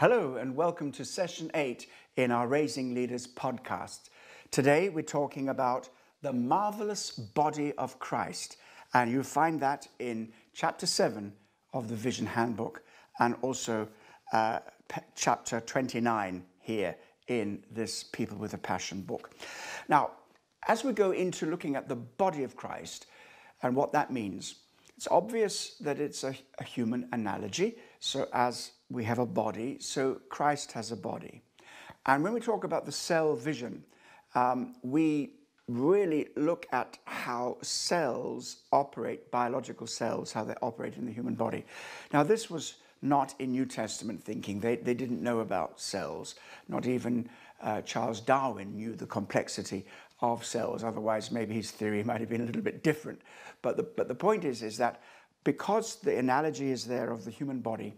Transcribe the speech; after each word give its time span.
Hello, 0.00 0.36
and 0.36 0.56
welcome 0.56 0.90
to 0.92 1.04
session 1.04 1.50
eight 1.52 1.86
in 2.16 2.30
our 2.30 2.48
Raising 2.48 2.94
Leaders 2.94 3.26
podcast. 3.26 4.08
Today, 4.50 4.88
we're 4.88 5.02
talking 5.02 5.50
about 5.50 5.90
the 6.22 6.32
marvelous 6.32 7.10
body 7.10 7.74
of 7.74 7.98
Christ, 7.98 8.56
and 8.94 9.12
you'll 9.12 9.22
find 9.22 9.60
that 9.60 9.86
in 9.98 10.32
chapter 10.54 10.86
seven 10.86 11.34
of 11.74 11.90
the 11.90 11.96
Vision 11.96 12.24
Handbook 12.24 12.82
and 13.18 13.36
also 13.42 13.86
uh, 14.32 14.60
p- 14.88 15.02
chapter 15.14 15.60
29 15.60 16.46
here 16.60 16.96
in 17.28 17.62
this 17.70 18.02
People 18.02 18.38
with 18.38 18.54
a 18.54 18.58
Passion 18.58 19.02
book. 19.02 19.34
Now, 19.86 20.12
as 20.66 20.82
we 20.82 20.94
go 20.94 21.10
into 21.10 21.44
looking 21.44 21.76
at 21.76 21.90
the 21.90 21.96
body 21.96 22.42
of 22.42 22.56
Christ 22.56 23.04
and 23.62 23.76
what 23.76 23.92
that 23.92 24.10
means, 24.10 24.54
it's 24.96 25.08
obvious 25.10 25.74
that 25.80 26.00
it's 26.00 26.24
a, 26.24 26.34
a 26.58 26.64
human 26.64 27.06
analogy. 27.12 27.76
So, 28.00 28.28
as 28.32 28.72
we 28.88 29.04
have 29.04 29.18
a 29.18 29.26
body, 29.26 29.76
so 29.78 30.20
Christ 30.30 30.72
has 30.72 30.90
a 30.90 30.96
body. 30.96 31.42
And 32.06 32.24
when 32.24 32.32
we 32.32 32.40
talk 32.40 32.64
about 32.64 32.86
the 32.86 32.92
cell 32.92 33.36
vision, 33.36 33.84
um, 34.34 34.74
we 34.82 35.34
really 35.68 36.28
look 36.34 36.66
at 36.72 36.98
how 37.04 37.58
cells 37.62 38.62
operate, 38.72 39.30
biological 39.30 39.86
cells, 39.86 40.32
how 40.32 40.44
they 40.44 40.54
operate 40.62 40.96
in 40.96 41.06
the 41.06 41.12
human 41.12 41.34
body. 41.34 41.64
Now, 42.12 42.22
this 42.22 42.50
was 42.50 42.76
not 43.02 43.34
in 43.38 43.52
New 43.52 43.66
Testament 43.66 44.22
thinking. 44.22 44.60
They, 44.60 44.76
they 44.76 44.94
didn't 44.94 45.22
know 45.22 45.40
about 45.40 45.80
cells. 45.80 46.34
Not 46.68 46.86
even 46.86 47.28
uh, 47.62 47.82
Charles 47.82 48.20
Darwin 48.20 48.74
knew 48.76 48.94
the 48.94 49.06
complexity 49.06 49.86
of 50.20 50.44
cells. 50.44 50.84
Otherwise, 50.84 51.30
maybe 51.30 51.54
his 51.54 51.70
theory 51.70 52.02
might 52.04 52.20
have 52.20 52.28
been 52.30 52.42
a 52.42 52.46
little 52.46 52.62
bit 52.62 52.82
different. 52.82 53.20
But 53.62 53.76
the, 53.76 53.82
but 53.82 54.08
the 54.08 54.14
point 54.14 54.44
is, 54.44 54.62
is 54.62 54.76
that 54.78 55.02
because 55.44 55.96
the 55.96 56.18
analogy 56.18 56.70
is 56.70 56.84
there 56.84 57.10
of 57.10 57.24
the 57.24 57.30
human 57.30 57.60
body, 57.60 57.94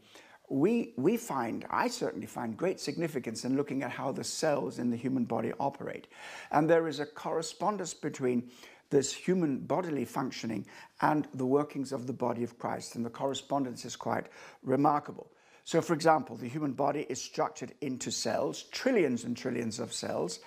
we, 0.49 0.93
we 0.97 1.17
find, 1.17 1.65
I 1.71 1.89
certainly 1.89 2.27
find 2.27 2.57
great 2.57 2.79
significance 2.79 3.45
in 3.45 3.57
looking 3.57 3.83
at 3.83 3.91
how 3.91 4.13
the 4.13 4.25
cells 4.25 4.79
in 4.79 4.91
the 4.91 4.97
human 4.97 5.25
body 5.25 5.53
operate. 5.59 6.09
And 6.51 6.69
there 6.69 6.89
is 6.89 7.01
a 7.01 7.07
correspondence 7.07 7.95
between 7.95 8.51
this 8.91 9.13
human 9.13 9.61
bodily 9.61 10.05
functioning 10.05 10.67
and 11.01 11.27
the 11.33 11.47
workings 11.47 11.91
of 11.91 12.07
the 12.07 12.13
body 12.13 12.45
of 12.45 12.59
Christ. 12.59 12.95
And 12.95 13.05
the 13.05 13.11
correspondence 13.11 13.87
is 13.87 13.97
quite 13.97 14.27
remarkable. 14.63 15.33
So, 15.65 15.81
for 15.81 15.95
example, 15.95 16.37
the 16.37 16.49
human 16.49 16.73
body 16.73 17.07
is 17.09 17.23
structured 17.23 17.73
into 17.81 18.11
cells, 18.11 18.65
trillions 18.65 19.25
and 19.25 19.37
trillions 19.37 19.79
of 19.79 19.93
cells, 19.93 20.41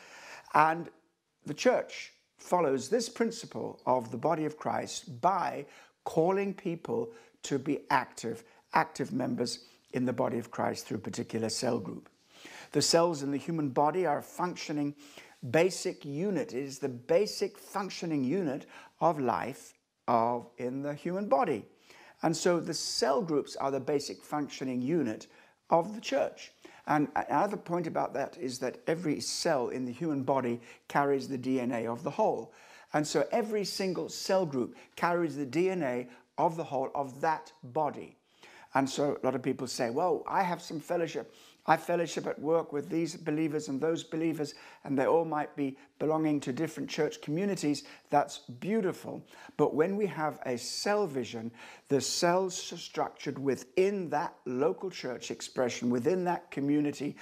and 0.54 0.90
the 1.46 1.54
church 1.54 2.12
follows 2.38 2.90
this 2.90 3.10
principle 3.10 3.82
of 3.86 4.12
the 4.12 4.18
body 4.18 4.46
of 4.46 4.58
Christ 4.58 5.22
by 5.22 5.66
calling 6.06 6.54
people 6.54 7.12
to 7.44 7.60
be 7.60 7.82
active, 7.90 8.44
active 8.74 9.12
members 9.12 9.60
in 9.92 10.06
the 10.06 10.14
body 10.14 10.40
of 10.40 10.52
Christ 10.52 10.88
through 10.88 10.98
a 10.98 11.02
particular 11.02 11.50
cell 11.50 11.80
group. 11.80 12.10
The 12.72 12.82
cells 12.82 13.22
in 13.22 13.32
the 13.32 13.38
human 13.38 13.70
body 13.70 14.06
are 14.06 14.20
a 14.20 14.24
functioning 14.24 14.96
basic 15.52 16.06
unit. 16.06 16.54
It 16.54 16.64
is 16.64 16.80
the 16.80 16.90
basic 16.90 17.58
functioning 17.58 18.24
unit 18.24 18.66
of 19.00 19.20
life 19.20 19.74
of 20.08 20.48
in 20.58 20.82
the 20.82 20.94
human 20.94 21.28
body. 21.28 21.66
And 22.22 22.36
so 22.36 22.60
the 22.60 22.74
cell 22.74 23.22
groups 23.22 23.56
are 23.56 23.72
the 23.72 23.80
basic 23.80 24.24
functioning 24.24 24.82
unit 24.82 25.28
of 25.70 25.96
the 25.96 26.02
church. 26.02 26.52
And 26.88 27.08
another 27.16 27.58
point 27.58 27.88
about 27.88 28.14
that 28.14 28.38
is 28.38 28.60
that 28.60 28.78
every 28.88 29.20
cell 29.20 29.70
in 29.70 29.86
the 29.86 29.92
human 29.92 30.24
body 30.24 30.62
carries 30.88 31.28
the 31.28 31.38
DNA 31.38 31.92
of 31.92 32.04
the 32.04 32.12
whole. 32.12 32.54
And 32.96 33.06
so 33.06 33.28
every 33.34 33.66
single 33.66 34.08
cell 34.08 34.46
group 34.46 34.78
carries 34.96 35.36
the 35.36 35.46
DNA 35.46 36.08
of 36.38 36.56
the 36.56 36.64
whole 36.64 36.92
of 36.96 37.20
that 37.20 37.52
body. 37.62 38.16
And 38.74 38.90
so 38.90 39.18
a 39.22 39.26
lot 39.26 39.36
of 39.36 39.44
people 39.44 39.68
say, 39.68 39.90
well, 39.90 40.24
I 40.26 40.44
have 40.44 40.62
some 40.62 40.80
fellowship. 40.80 41.36
I 41.68 41.78
fellowship 41.78 42.28
at 42.28 42.40
work 42.40 42.72
with 42.72 42.90
these 42.90 43.16
believers 43.16 43.70
and 43.70 43.82
those 43.82 44.04
believers, 44.04 44.54
and 44.84 44.98
they 44.98 45.08
all 45.08 45.26
might 45.26 45.56
be 45.56 45.78
belonging 45.98 46.40
to 46.42 46.54
different 46.54 46.90
church 46.90 47.22
communities. 47.22 47.86
That's 48.12 48.38
beautiful. 48.38 49.26
But 49.58 49.74
when 49.74 49.96
we 49.96 50.06
have 50.06 50.40
a 50.46 50.58
cell 50.58 51.08
vision, 51.08 51.52
the 51.88 52.02
cells 52.02 52.72
are 52.72 52.78
structured 52.78 53.40
within 53.40 54.10
that 54.12 54.36
local 54.46 54.92
church 54.92 55.32
expression, 55.32 55.90
within 55.90 56.24
that 56.26 56.52
community. 56.52 57.16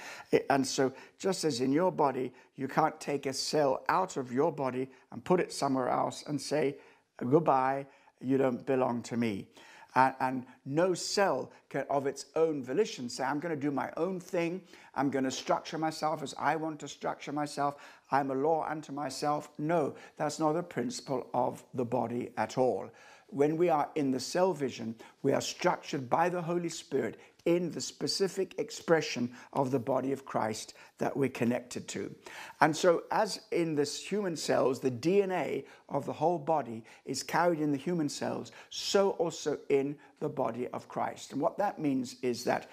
And 0.50 0.66
so, 0.66 0.92
just 1.18 1.44
as 1.44 1.60
in 1.60 1.72
your 1.72 1.90
body, 1.90 2.34
you 2.56 2.68
can't 2.68 3.00
take 3.00 3.24
a 3.24 3.32
cell 3.32 3.82
out 3.88 4.18
of 4.18 4.30
your 4.30 4.52
body 4.52 4.90
and 5.10 5.24
put 5.24 5.40
it 5.40 5.52
somewhere 5.52 5.88
else 5.88 6.22
and 6.26 6.38
say, 6.38 6.76
goodbye, 7.16 7.86
you 8.20 8.36
don't 8.36 8.64
belong 8.66 9.02
to 9.02 9.16
me. 9.16 9.48
And, 9.94 10.14
and, 10.20 10.46
no 10.66 10.94
cell 10.94 11.52
can, 11.68 11.84
of 11.90 12.06
its 12.06 12.26
own 12.34 12.62
volition, 12.62 13.08
say, 13.08 13.22
I'm 13.22 13.38
going 13.38 13.54
to 13.54 13.60
do 13.60 13.70
my 13.70 13.90
own 13.96 14.18
thing. 14.18 14.62
I'm 14.94 15.10
going 15.10 15.24
to 15.24 15.30
structure 15.30 15.78
myself 15.78 16.22
as 16.22 16.34
I 16.38 16.56
want 16.56 16.80
to 16.80 16.88
structure 16.88 17.32
myself. 17.32 17.76
I'm 18.10 18.30
a 18.30 18.34
law 18.34 18.66
unto 18.68 18.92
myself. 18.92 19.50
No, 19.58 19.94
that's 20.16 20.38
not 20.38 20.56
a 20.56 20.62
principle 20.62 21.26
of 21.34 21.62
the 21.74 21.84
body 21.84 22.30
at 22.36 22.58
all. 22.58 22.90
When 23.34 23.56
we 23.56 23.68
are 23.68 23.90
in 23.96 24.12
the 24.12 24.20
cell 24.20 24.52
vision, 24.52 24.94
we 25.24 25.32
are 25.32 25.40
structured 25.40 26.08
by 26.08 26.28
the 26.28 26.40
Holy 26.40 26.68
Spirit 26.68 27.18
in 27.44 27.72
the 27.72 27.80
specific 27.80 28.56
expression 28.60 29.32
of 29.52 29.72
the 29.72 29.78
body 29.80 30.12
of 30.12 30.24
Christ 30.24 30.74
that 30.98 31.16
we're 31.16 31.30
connected 31.30 31.88
to. 31.88 32.14
And 32.60 32.76
so, 32.76 33.02
as 33.10 33.40
in 33.50 33.74
this 33.74 34.00
human 34.00 34.36
cells, 34.36 34.78
the 34.78 34.90
DNA 34.92 35.64
of 35.88 36.06
the 36.06 36.12
whole 36.12 36.38
body 36.38 36.84
is 37.06 37.24
carried 37.24 37.58
in 37.58 37.72
the 37.72 37.76
human 37.76 38.08
cells, 38.08 38.52
so 38.70 39.10
also 39.10 39.58
in 39.68 39.96
the 40.20 40.28
body 40.28 40.68
of 40.68 40.88
Christ. 40.88 41.32
And 41.32 41.40
what 41.40 41.58
that 41.58 41.80
means 41.80 42.14
is 42.22 42.44
that 42.44 42.70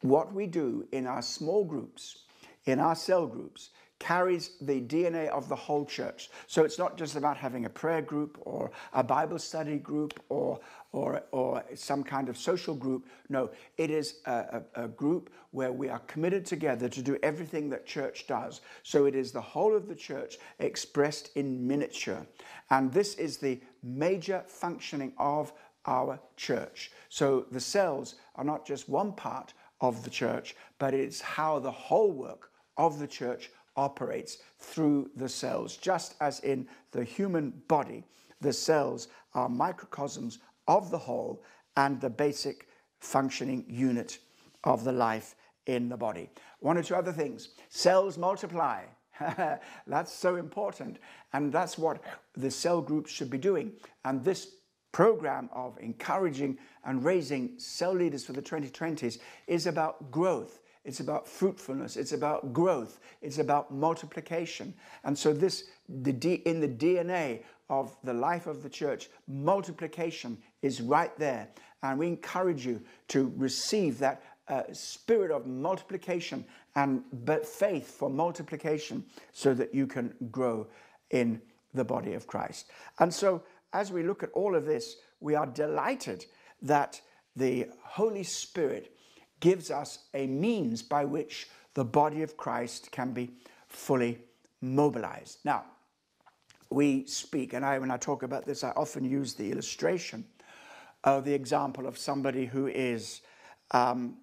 what 0.00 0.32
we 0.32 0.46
do 0.46 0.88
in 0.92 1.06
our 1.06 1.20
small 1.20 1.62
groups, 1.62 2.24
in 2.64 2.80
our 2.80 2.94
cell 2.94 3.26
groups, 3.26 3.68
carries 3.98 4.50
the 4.60 4.80
DNA 4.80 5.28
of 5.28 5.48
the 5.48 5.56
whole 5.56 5.84
church. 5.84 6.30
So 6.46 6.64
it's 6.64 6.78
not 6.78 6.98
just 6.98 7.16
about 7.16 7.36
having 7.36 7.64
a 7.64 7.70
prayer 7.70 8.02
group 8.02 8.38
or 8.42 8.70
a 8.92 9.02
Bible 9.02 9.38
study 9.38 9.78
group 9.78 10.20
or, 10.28 10.60
or, 10.92 11.22
or 11.30 11.64
some 11.74 12.02
kind 12.02 12.28
of 12.28 12.36
social 12.36 12.74
group. 12.74 13.06
No, 13.28 13.50
it 13.76 13.90
is 13.90 14.16
a, 14.26 14.62
a, 14.74 14.84
a 14.84 14.88
group 14.88 15.30
where 15.52 15.72
we 15.72 15.88
are 15.88 16.00
committed 16.00 16.44
together 16.44 16.88
to 16.88 17.02
do 17.02 17.16
everything 17.22 17.70
that 17.70 17.86
church 17.86 18.26
does. 18.26 18.60
So 18.82 19.06
it 19.06 19.14
is 19.14 19.32
the 19.32 19.40
whole 19.40 19.74
of 19.74 19.88
the 19.88 19.94
church 19.94 20.38
expressed 20.58 21.30
in 21.36 21.66
miniature. 21.66 22.26
And 22.70 22.92
this 22.92 23.14
is 23.14 23.38
the 23.38 23.60
major 23.82 24.42
functioning 24.46 25.12
of 25.18 25.52
our 25.86 26.18
church. 26.36 26.90
So 27.08 27.46
the 27.50 27.60
cells 27.60 28.16
are 28.34 28.44
not 28.44 28.66
just 28.66 28.88
one 28.88 29.12
part 29.12 29.52
of 29.80 30.02
the 30.02 30.10
church, 30.10 30.56
but 30.78 30.94
it's 30.94 31.20
how 31.20 31.58
the 31.58 31.70
whole 31.70 32.10
work 32.10 32.50
of 32.76 32.98
the 32.98 33.06
church 33.06 33.50
operates 33.76 34.38
through 34.58 35.10
the 35.16 35.28
cells. 35.28 35.76
Just 35.76 36.14
as 36.20 36.40
in 36.40 36.66
the 36.92 37.04
human 37.04 37.50
body, 37.68 38.04
the 38.40 38.52
cells 38.52 39.08
are 39.34 39.48
microcosms 39.48 40.38
of 40.68 40.90
the 40.90 40.98
whole 40.98 41.42
and 41.76 42.00
the 42.00 42.10
basic 42.10 42.68
functioning 43.00 43.64
unit 43.68 44.18
of 44.64 44.84
the 44.84 44.92
life 44.92 45.34
in 45.66 45.88
the 45.88 45.96
body. 45.96 46.30
One 46.60 46.78
or 46.78 46.82
two 46.82 46.94
other 46.94 47.12
things 47.12 47.50
cells 47.68 48.18
multiply. 48.18 48.84
that's 49.86 50.12
so 50.12 50.36
important. 50.36 50.98
And 51.32 51.52
that's 51.52 51.78
what 51.78 52.02
the 52.36 52.50
cell 52.50 52.80
groups 52.80 53.10
should 53.10 53.30
be 53.30 53.38
doing. 53.38 53.72
And 54.04 54.24
this 54.24 54.56
program 54.92 55.50
of 55.52 55.76
encouraging 55.80 56.58
and 56.84 57.04
raising 57.04 57.58
cell 57.58 57.92
leaders 57.92 58.24
for 58.24 58.32
the 58.32 58.42
2020s 58.42 59.18
is 59.46 59.66
about 59.66 60.10
growth. 60.10 60.60
It's 60.84 61.00
about 61.00 61.26
fruitfulness. 61.26 61.96
It's 61.96 62.12
about 62.12 62.52
growth. 62.52 63.00
It's 63.22 63.38
about 63.38 63.72
multiplication. 63.72 64.74
And 65.04 65.18
so, 65.18 65.32
this 65.32 65.64
the 65.88 66.12
D, 66.12 66.34
in 66.44 66.60
the 66.60 66.68
DNA 66.68 67.42
of 67.70 67.96
the 68.04 68.12
life 68.12 68.46
of 68.46 68.62
the 68.62 68.68
church, 68.68 69.08
multiplication 69.26 70.36
is 70.62 70.80
right 70.80 71.16
there. 71.18 71.48
And 71.82 71.98
we 71.98 72.06
encourage 72.06 72.66
you 72.66 72.82
to 73.08 73.32
receive 73.36 73.98
that 73.98 74.22
uh, 74.48 74.62
spirit 74.72 75.30
of 75.30 75.46
multiplication 75.46 76.44
and 76.76 77.02
but 77.24 77.46
faith 77.46 77.90
for 77.90 78.10
multiplication 78.10 79.04
so 79.32 79.54
that 79.54 79.74
you 79.74 79.86
can 79.86 80.14
grow 80.30 80.66
in 81.10 81.40
the 81.72 81.84
body 81.84 82.14
of 82.14 82.26
Christ. 82.26 82.70
And 82.98 83.12
so, 83.12 83.42
as 83.72 83.90
we 83.90 84.02
look 84.02 84.22
at 84.22 84.30
all 84.32 84.54
of 84.54 84.66
this, 84.66 84.96
we 85.20 85.34
are 85.34 85.46
delighted 85.46 86.26
that 86.62 87.00
the 87.36 87.68
Holy 87.82 88.22
Spirit 88.22 88.93
gives 89.44 89.70
us 89.70 89.98
a 90.14 90.26
means 90.26 90.82
by 90.82 91.04
which 91.04 91.48
the 91.74 91.84
body 91.84 92.22
of 92.22 92.34
Christ 92.34 92.90
can 92.90 93.12
be 93.12 93.30
fully 93.68 94.18
mobilized. 94.62 95.40
Now, 95.44 95.64
we 96.70 97.04
speak, 97.06 97.52
and 97.52 97.62
I, 97.62 97.78
when 97.78 97.90
I 97.90 97.98
talk 97.98 98.22
about 98.22 98.46
this, 98.46 98.64
I 98.64 98.70
often 98.70 99.04
use 99.04 99.34
the 99.34 99.52
illustration 99.52 100.24
of 101.04 101.26
the 101.26 101.34
example 101.34 101.86
of 101.86 101.98
somebody 101.98 102.46
who 102.46 102.68
is 102.68 103.20
um, 103.72 104.16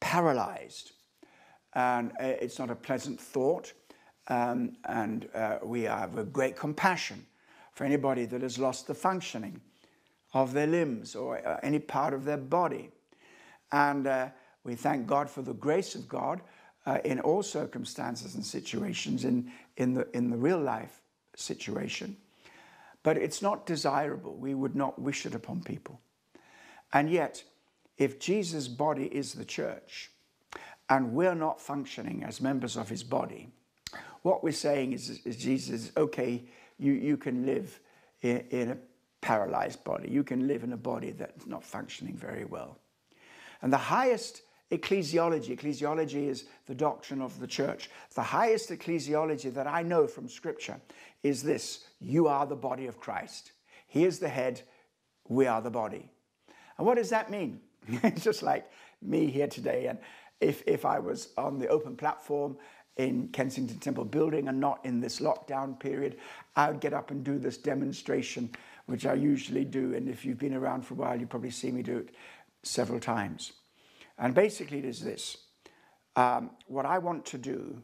paralyzed. 0.00 0.92
And 1.72 2.12
uh, 2.20 2.36
it's 2.42 2.58
not 2.58 2.70
a 2.70 2.74
pleasant 2.74 3.18
thought. 3.18 3.72
Um, 4.28 4.76
and 4.84 5.30
uh, 5.34 5.60
we 5.62 5.84
have 5.84 6.18
a 6.18 6.24
great 6.24 6.56
compassion 6.56 7.24
for 7.72 7.84
anybody 7.84 8.26
that 8.26 8.42
has 8.42 8.58
lost 8.58 8.86
the 8.86 8.94
functioning 8.94 9.62
of 10.34 10.52
their 10.52 10.66
limbs 10.66 11.16
or 11.16 11.38
uh, 11.38 11.58
any 11.62 11.78
part 11.78 12.12
of 12.12 12.26
their 12.26 12.36
body. 12.36 12.90
And 13.72 14.06
uh, 14.06 14.28
We 14.64 14.74
thank 14.74 15.06
God 15.06 15.28
for 15.28 15.42
the 15.42 15.54
grace 15.54 15.94
of 15.94 16.08
God 16.08 16.40
uh, 16.86 16.98
in 17.04 17.20
all 17.20 17.42
circumstances 17.42 18.34
and 18.34 18.44
situations 18.44 19.24
in, 19.24 19.50
in, 19.76 19.94
the, 19.94 20.08
in 20.16 20.30
the 20.30 20.36
real 20.36 20.60
life 20.60 21.00
situation. 21.36 22.16
But 23.02 23.16
it's 23.16 23.42
not 23.42 23.66
desirable. 23.66 24.34
We 24.34 24.54
would 24.54 24.76
not 24.76 25.00
wish 25.00 25.26
it 25.26 25.34
upon 25.34 25.62
people. 25.62 26.00
And 26.92 27.10
yet, 27.10 27.42
if 27.98 28.20
Jesus' 28.20 28.68
body 28.68 29.06
is 29.06 29.32
the 29.32 29.44
church 29.44 30.10
and 30.88 31.12
we're 31.12 31.34
not 31.34 31.60
functioning 31.60 32.22
as 32.24 32.40
members 32.40 32.76
of 32.76 32.88
his 32.88 33.02
body, 33.02 33.48
what 34.22 34.44
we're 34.44 34.52
saying 34.52 34.92
is, 34.92 35.20
is 35.24 35.36
Jesus, 35.36 35.90
okay, 35.96 36.44
you, 36.78 36.92
you 36.92 37.16
can 37.16 37.44
live 37.44 37.80
in, 38.20 38.38
in 38.50 38.70
a 38.70 38.76
paralyzed 39.20 39.82
body. 39.84 40.10
You 40.10 40.22
can 40.22 40.46
live 40.46 40.62
in 40.64 40.72
a 40.72 40.76
body 40.76 41.10
that's 41.10 41.46
not 41.46 41.64
functioning 41.64 42.14
very 42.14 42.44
well. 42.44 42.78
And 43.62 43.72
the 43.72 43.78
highest 43.78 44.42
ecclesiology, 44.72 45.56
ecclesiology 45.56 46.28
is 46.28 46.46
the 46.66 46.74
doctrine 46.74 47.20
of 47.20 47.38
the 47.38 47.46
church. 47.46 47.90
The 48.14 48.22
highest 48.22 48.70
ecclesiology 48.70 49.52
that 49.54 49.66
I 49.66 49.82
know 49.82 50.06
from 50.06 50.28
scripture 50.28 50.80
is 51.22 51.42
this 51.42 51.84
you 52.00 52.26
are 52.26 52.46
the 52.46 52.56
body 52.56 52.86
of 52.86 52.98
Christ. 52.98 53.52
He 53.86 54.04
is 54.04 54.18
the 54.18 54.28
head, 54.28 54.62
we 55.28 55.46
are 55.46 55.60
the 55.60 55.70
body. 55.70 56.08
And 56.78 56.86
what 56.86 56.96
does 56.96 57.10
that 57.10 57.30
mean? 57.30 57.60
it's 57.88 58.24
just 58.24 58.42
like 58.42 58.70
me 59.02 59.26
here 59.26 59.46
today. 59.46 59.86
And 59.86 59.98
if, 60.40 60.62
if 60.66 60.84
I 60.84 60.98
was 60.98 61.28
on 61.36 61.58
the 61.58 61.68
open 61.68 61.94
platform 61.94 62.56
in 62.96 63.28
Kensington 63.28 63.78
Temple 63.78 64.06
building 64.06 64.48
and 64.48 64.58
not 64.58 64.84
in 64.84 65.00
this 65.00 65.20
lockdown 65.20 65.78
period, 65.78 66.16
I 66.56 66.70
would 66.70 66.80
get 66.80 66.94
up 66.94 67.10
and 67.10 67.22
do 67.22 67.38
this 67.38 67.58
demonstration, 67.58 68.50
which 68.86 69.04
I 69.04 69.14
usually 69.14 69.64
do. 69.64 69.94
And 69.94 70.08
if 70.08 70.24
you've 70.24 70.38
been 70.38 70.54
around 70.54 70.86
for 70.86 70.94
a 70.94 70.96
while, 70.96 71.20
you 71.20 71.26
probably 71.26 71.50
see 71.50 71.70
me 71.70 71.82
do 71.82 71.98
it 71.98 72.14
several 72.62 73.00
times. 73.00 73.52
And 74.22 74.34
basically, 74.34 74.78
it 74.78 74.84
is 74.84 75.00
this 75.00 75.36
um, 76.14 76.50
what 76.68 76.86
I 76.86 76.98
want 76.98 77.26
to 77.26 77.38
do, 77.38 77.82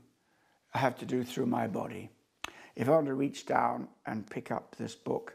I 0.72 0.78
have 0.78 0.96
to 0.98 1.04
do 1.04 1.24
through 1.24 1.46
my 1.46 1.66
body. 1.66 2.10
If 2.76 2.88
I 2.88 2.92
want 2.92 3.06
to 3.06 3.14
reach 3.14 3.44
down 3.44 3.88
and 4.06 4.28
pick 4.30 4.52
up 4.52 4.76
this 4.76 4.94
book, 4.94 5.34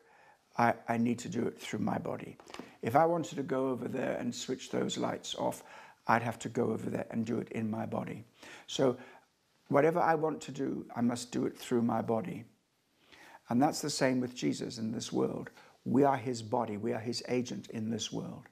I, 0.57 0.75
I 0.87 0.97
need 0.97 1.19
to 1.19 1.29
do 1.29 1.45
it 1.45 1.59
through 1.59 1.79
my 1.79 1.97
body. 1.97 2.37
If 2.81 2.95
I 2.95 3.05
wanted 3.05 3.35
to 3.35 3.43
go 3.43 3.67
over 3.67 3.89
there 3.89 4.15
and 4.17 4.33
switch 4.33 4.71
those 4.71 4.97
lights 4.97 5.35
off, 5.35 5.63
I'd 6.07 6.21
have 6.21 6.39
to 6.39 6.49
go 6.49 6.71
over 6.71 6.89
there 6.89 7.07
and 7.11 7.25
do 7.25 7.39
it 7.39 7.49
in 7.51 7.69
my 7.69 7.85
body. 7.85 8.23
So, 8.67 8.95
whatever 9.67 9.99
I 9.99 10.15
want 10.15 10.39
to 10.41 10.51
do, 10.51 10.85
I 10.95 11.01
must 11.01 11.33
do 11.33 11.45
it 11.47 11.57
through 11.57 11.81
my 11.81 12.01
body. 12.01 12.45
And 13.49 13.61
that's 13.61 13.81
the 13.81 13.89
same 13.89 14.21
with 14.21 14.35
Jesus 14.35 14.77
in 14.77 14.93
this 14.93 15.11
world. 15.11 15.49
We 15.83 16.05
are 16.05 16.15
his 16.15 16.41
body, 16.41 16.77
we 16.77 16.93
are 16.93 16.99
his 16.99 17.21
agent 17.27 17.69
in 17.71 17.89
this 17.89 18.09
world. 18.09 18.47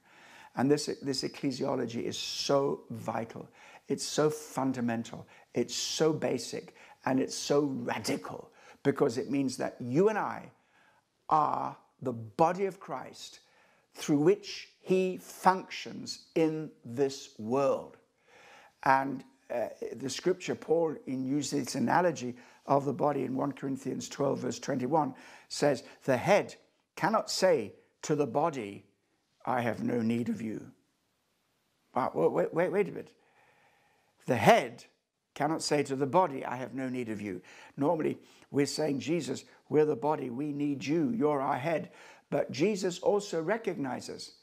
And 0.56 0.70
this, 0.70 0.86
this 1.00 1.22
ecclesiology 1.22 2.02
is 2.02 2.18
so 2.18 2.82
vital, 2.90 3.48
it's 3.88 4.04
so 4.04 4.30
fundamental, 4.30 5.26
it's 5.54 5.74
so 5.74 6.12
basic, 6.12 6.74
and 7.04 7.18
it's 7.18 7.34
so 7.34 7.60
radical 7.60 8.50
because 8.82 9.18
it 9.18 9.30
means 9.30 9.56
that 9.56 9.76
you 9.80 10.08
and 10.08 10.18
I 10.18 10.50
are 11.28 11.76
the 12.00 12.12
body 12.12 12.66
of 12.66 12.80
Christ 12.80 13.40
through 13.94 14.18
which 14.18 14.68
he 14.80 15.18
functions 15.18 16.26
in 16.34 16.70
this 16.84 17.30
world. 17.38 17.96
And 18.84 19.24
uh, 19.52 19.68
the 19.94 20.10
scripture, 20.10 20.54
Paul, 20.54 20.96
in 21.06 21.24
using 21.24 21.60
this 21.60 21.74
analogy 21.74 22.36
of 22.66 22.84
the 22.84 22.92
body 22.92 23.22
in 23.22 23.36
1 23.36 23.52
Corinthians 23.52 24.08
12, 24.08 24.38
verse 24.38 24.58
21, 24.58 25.14
says, 25.48 25.84
The 26.04 26.16
head 26.16 26.54
cannot 26.96 27.30
say 27.30 27.74
to 28.02 28.14
the 28.14 28.26
body, 28.26 28.84
I 29.44 29.60
have 29.60 29.82
no 29.82 30.00
need 30.02 30.28
of 30.28 30.40
you. 30.40 30.70
Wow, 31.94 32.12
wait, 32.14 32.54
wait, 32.54 32.72
wait 32.72 32.88
a 32.88 32.92
bit. 32.92 33.12
The 34.26 34.36
head 34.36 34.84
cannot 35.34 35.62
say 35.62 35.82
to 35.84 35.96
the 35.96 36.06
body, 36.06 36.44
I 36.44 36.56
have 36.56 36.74
no 36.74 36.88
need 36.88 37.08
of 37.08 37.20
you. 37.20 37.42
Normally, 37.76 38.18
we're 38.50 38.66
saying, 38.66 39.00
Jesus, 39.00 39.44
we're 39.68 39.84
the 39.84 39.96
body, 39.96 40.30
we 40.30 40.52
need 40.52 40.84
you, 40.84 41.10
you're 41.10 41.40
our 41.40 41.56
head. 41.56 41.90
But 42.30 42.50
Jesus 42.50 42.98
also 42.98 43.42
recognizes 43.42 44.34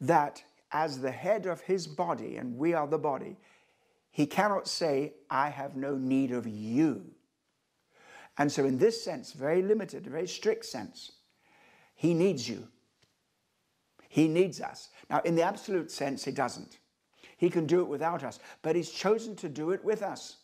that 0.00 0.42
as 0.72 1.00
the 1.00 1.10
head 1.10 1.46
of 1.46 1.60
his 1.60 1.86
body, 1.86 2.36
and 2.36 2.56
we 2.56 2.74
are 2.74 2.86
the 2.86 2.98
body, 2.98 3.36
he 4.10 4.26
cannot 4.26 4.68
say, 4.68 5.14
I 5.30 5.50
have 5.50 5.76
no 5.76 5.96
need 5.96 6.32
of 6.32 6.46
you. 6.46 7.04
And 8.38 8.50
so, 8.52 8.64
in 8.64 8.78
this 8.78 9.02
sense, 9.02 9.32
very 9.32 9.62
limited, 9.62 10.06
very 10.06 10.28
strict 10.28 10.66
sense, 10.66 11.12
he 11.94 12.12
needs 12.12 12.48
you. 12.48 12.68
He 14.08 14.28
needs 14.28 14.60
us. 14.60 14.88
Now, 15.10 15.20
in 15.24 15.34
the 15.34 15.42
absolute 15.42 15.90
sense, 15.90 16.24
He 16.24 16.32
doesn't. 16.32 16.78
He 17.36 17.50
can 17.50 17.66
do 17.66 17.80
it 17.80 17.88
without 17.88 18.24
us, 18.24 18.38
but 18.62 18.76
He's 18.76 18.90
chosen 18.90 19.36
to 19.36 19.48
do 19.48 19.70
it 19.70 19.84
with 19.84 20.02
us. 20.02 20.36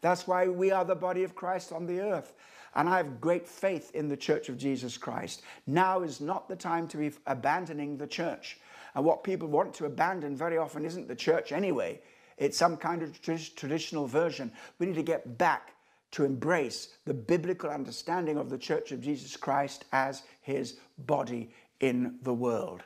That's 0.00 0.26
why 0.26 0.48
we 0.48 0.70
are 0.70 0.84
the 0.84 0.94
body 0.94 1.24
of 1.24 1.34
Christ 1.34 1.72
on 1.72 1.86
the 1.86 2.00
earth. 2.00 2.34
And 2.74 2.88
I 2.88 2.98
have 2.98 3.20
great 3.20 3.46
faith 3.46 3.90
in 3.94 4.08
the 4.08 4.16
church 4.16 4.48
of 4.48 4.58
Jesus 4.58 4.96
Christ. 4.96 5.42
Now 5.66 6.02
is 6.02 6.20
not 6.20 6.48
the 6.48 6.56
time 6.56 6.86
to 6.88 6.96
be 6.96 7.10
abandoning 7.26 7.96
the 7.96 8.06
church. 8.06 8.58
And 8.94 9.04
what 9.04 9.24
people 9.24 9.48
want 9.48 9.74
to 9.74 9.86
abandon 9.86 10.36
very 10.36 10.58
often 10.58 10.84
isn't 10.84 11.08
the 11.08 11.16
church 11.16 11.52
anyway, 11.52 12.00
it's 12.36 12.56
some 12.56 12.76
kind 12.76 13.02
of 13.02 13.20
traditional 13.20 14.06
version. 14.06 14.52
We 14.78 14.86
need 14.86 14.94
to 14.94 15.02
get 15.02 15.38
back 15.38 15.74
to 16.12 16.24
embrace 16.24 16.96
the 17.04 17.14
biblical 17.14 17.70
understanding 17.70 18.38
of 18.38 18.48
the 18.48 18.58
church 18.58 18.92
of 18.92 19.00
Jesus 19.00 19.36
Christ 19.36 19.84
as 19.92 20.22
his 20.40 20.78
body 20.98 21.50
in 21.80 22.18
the 22.22 22.32
world. 22.32 22.82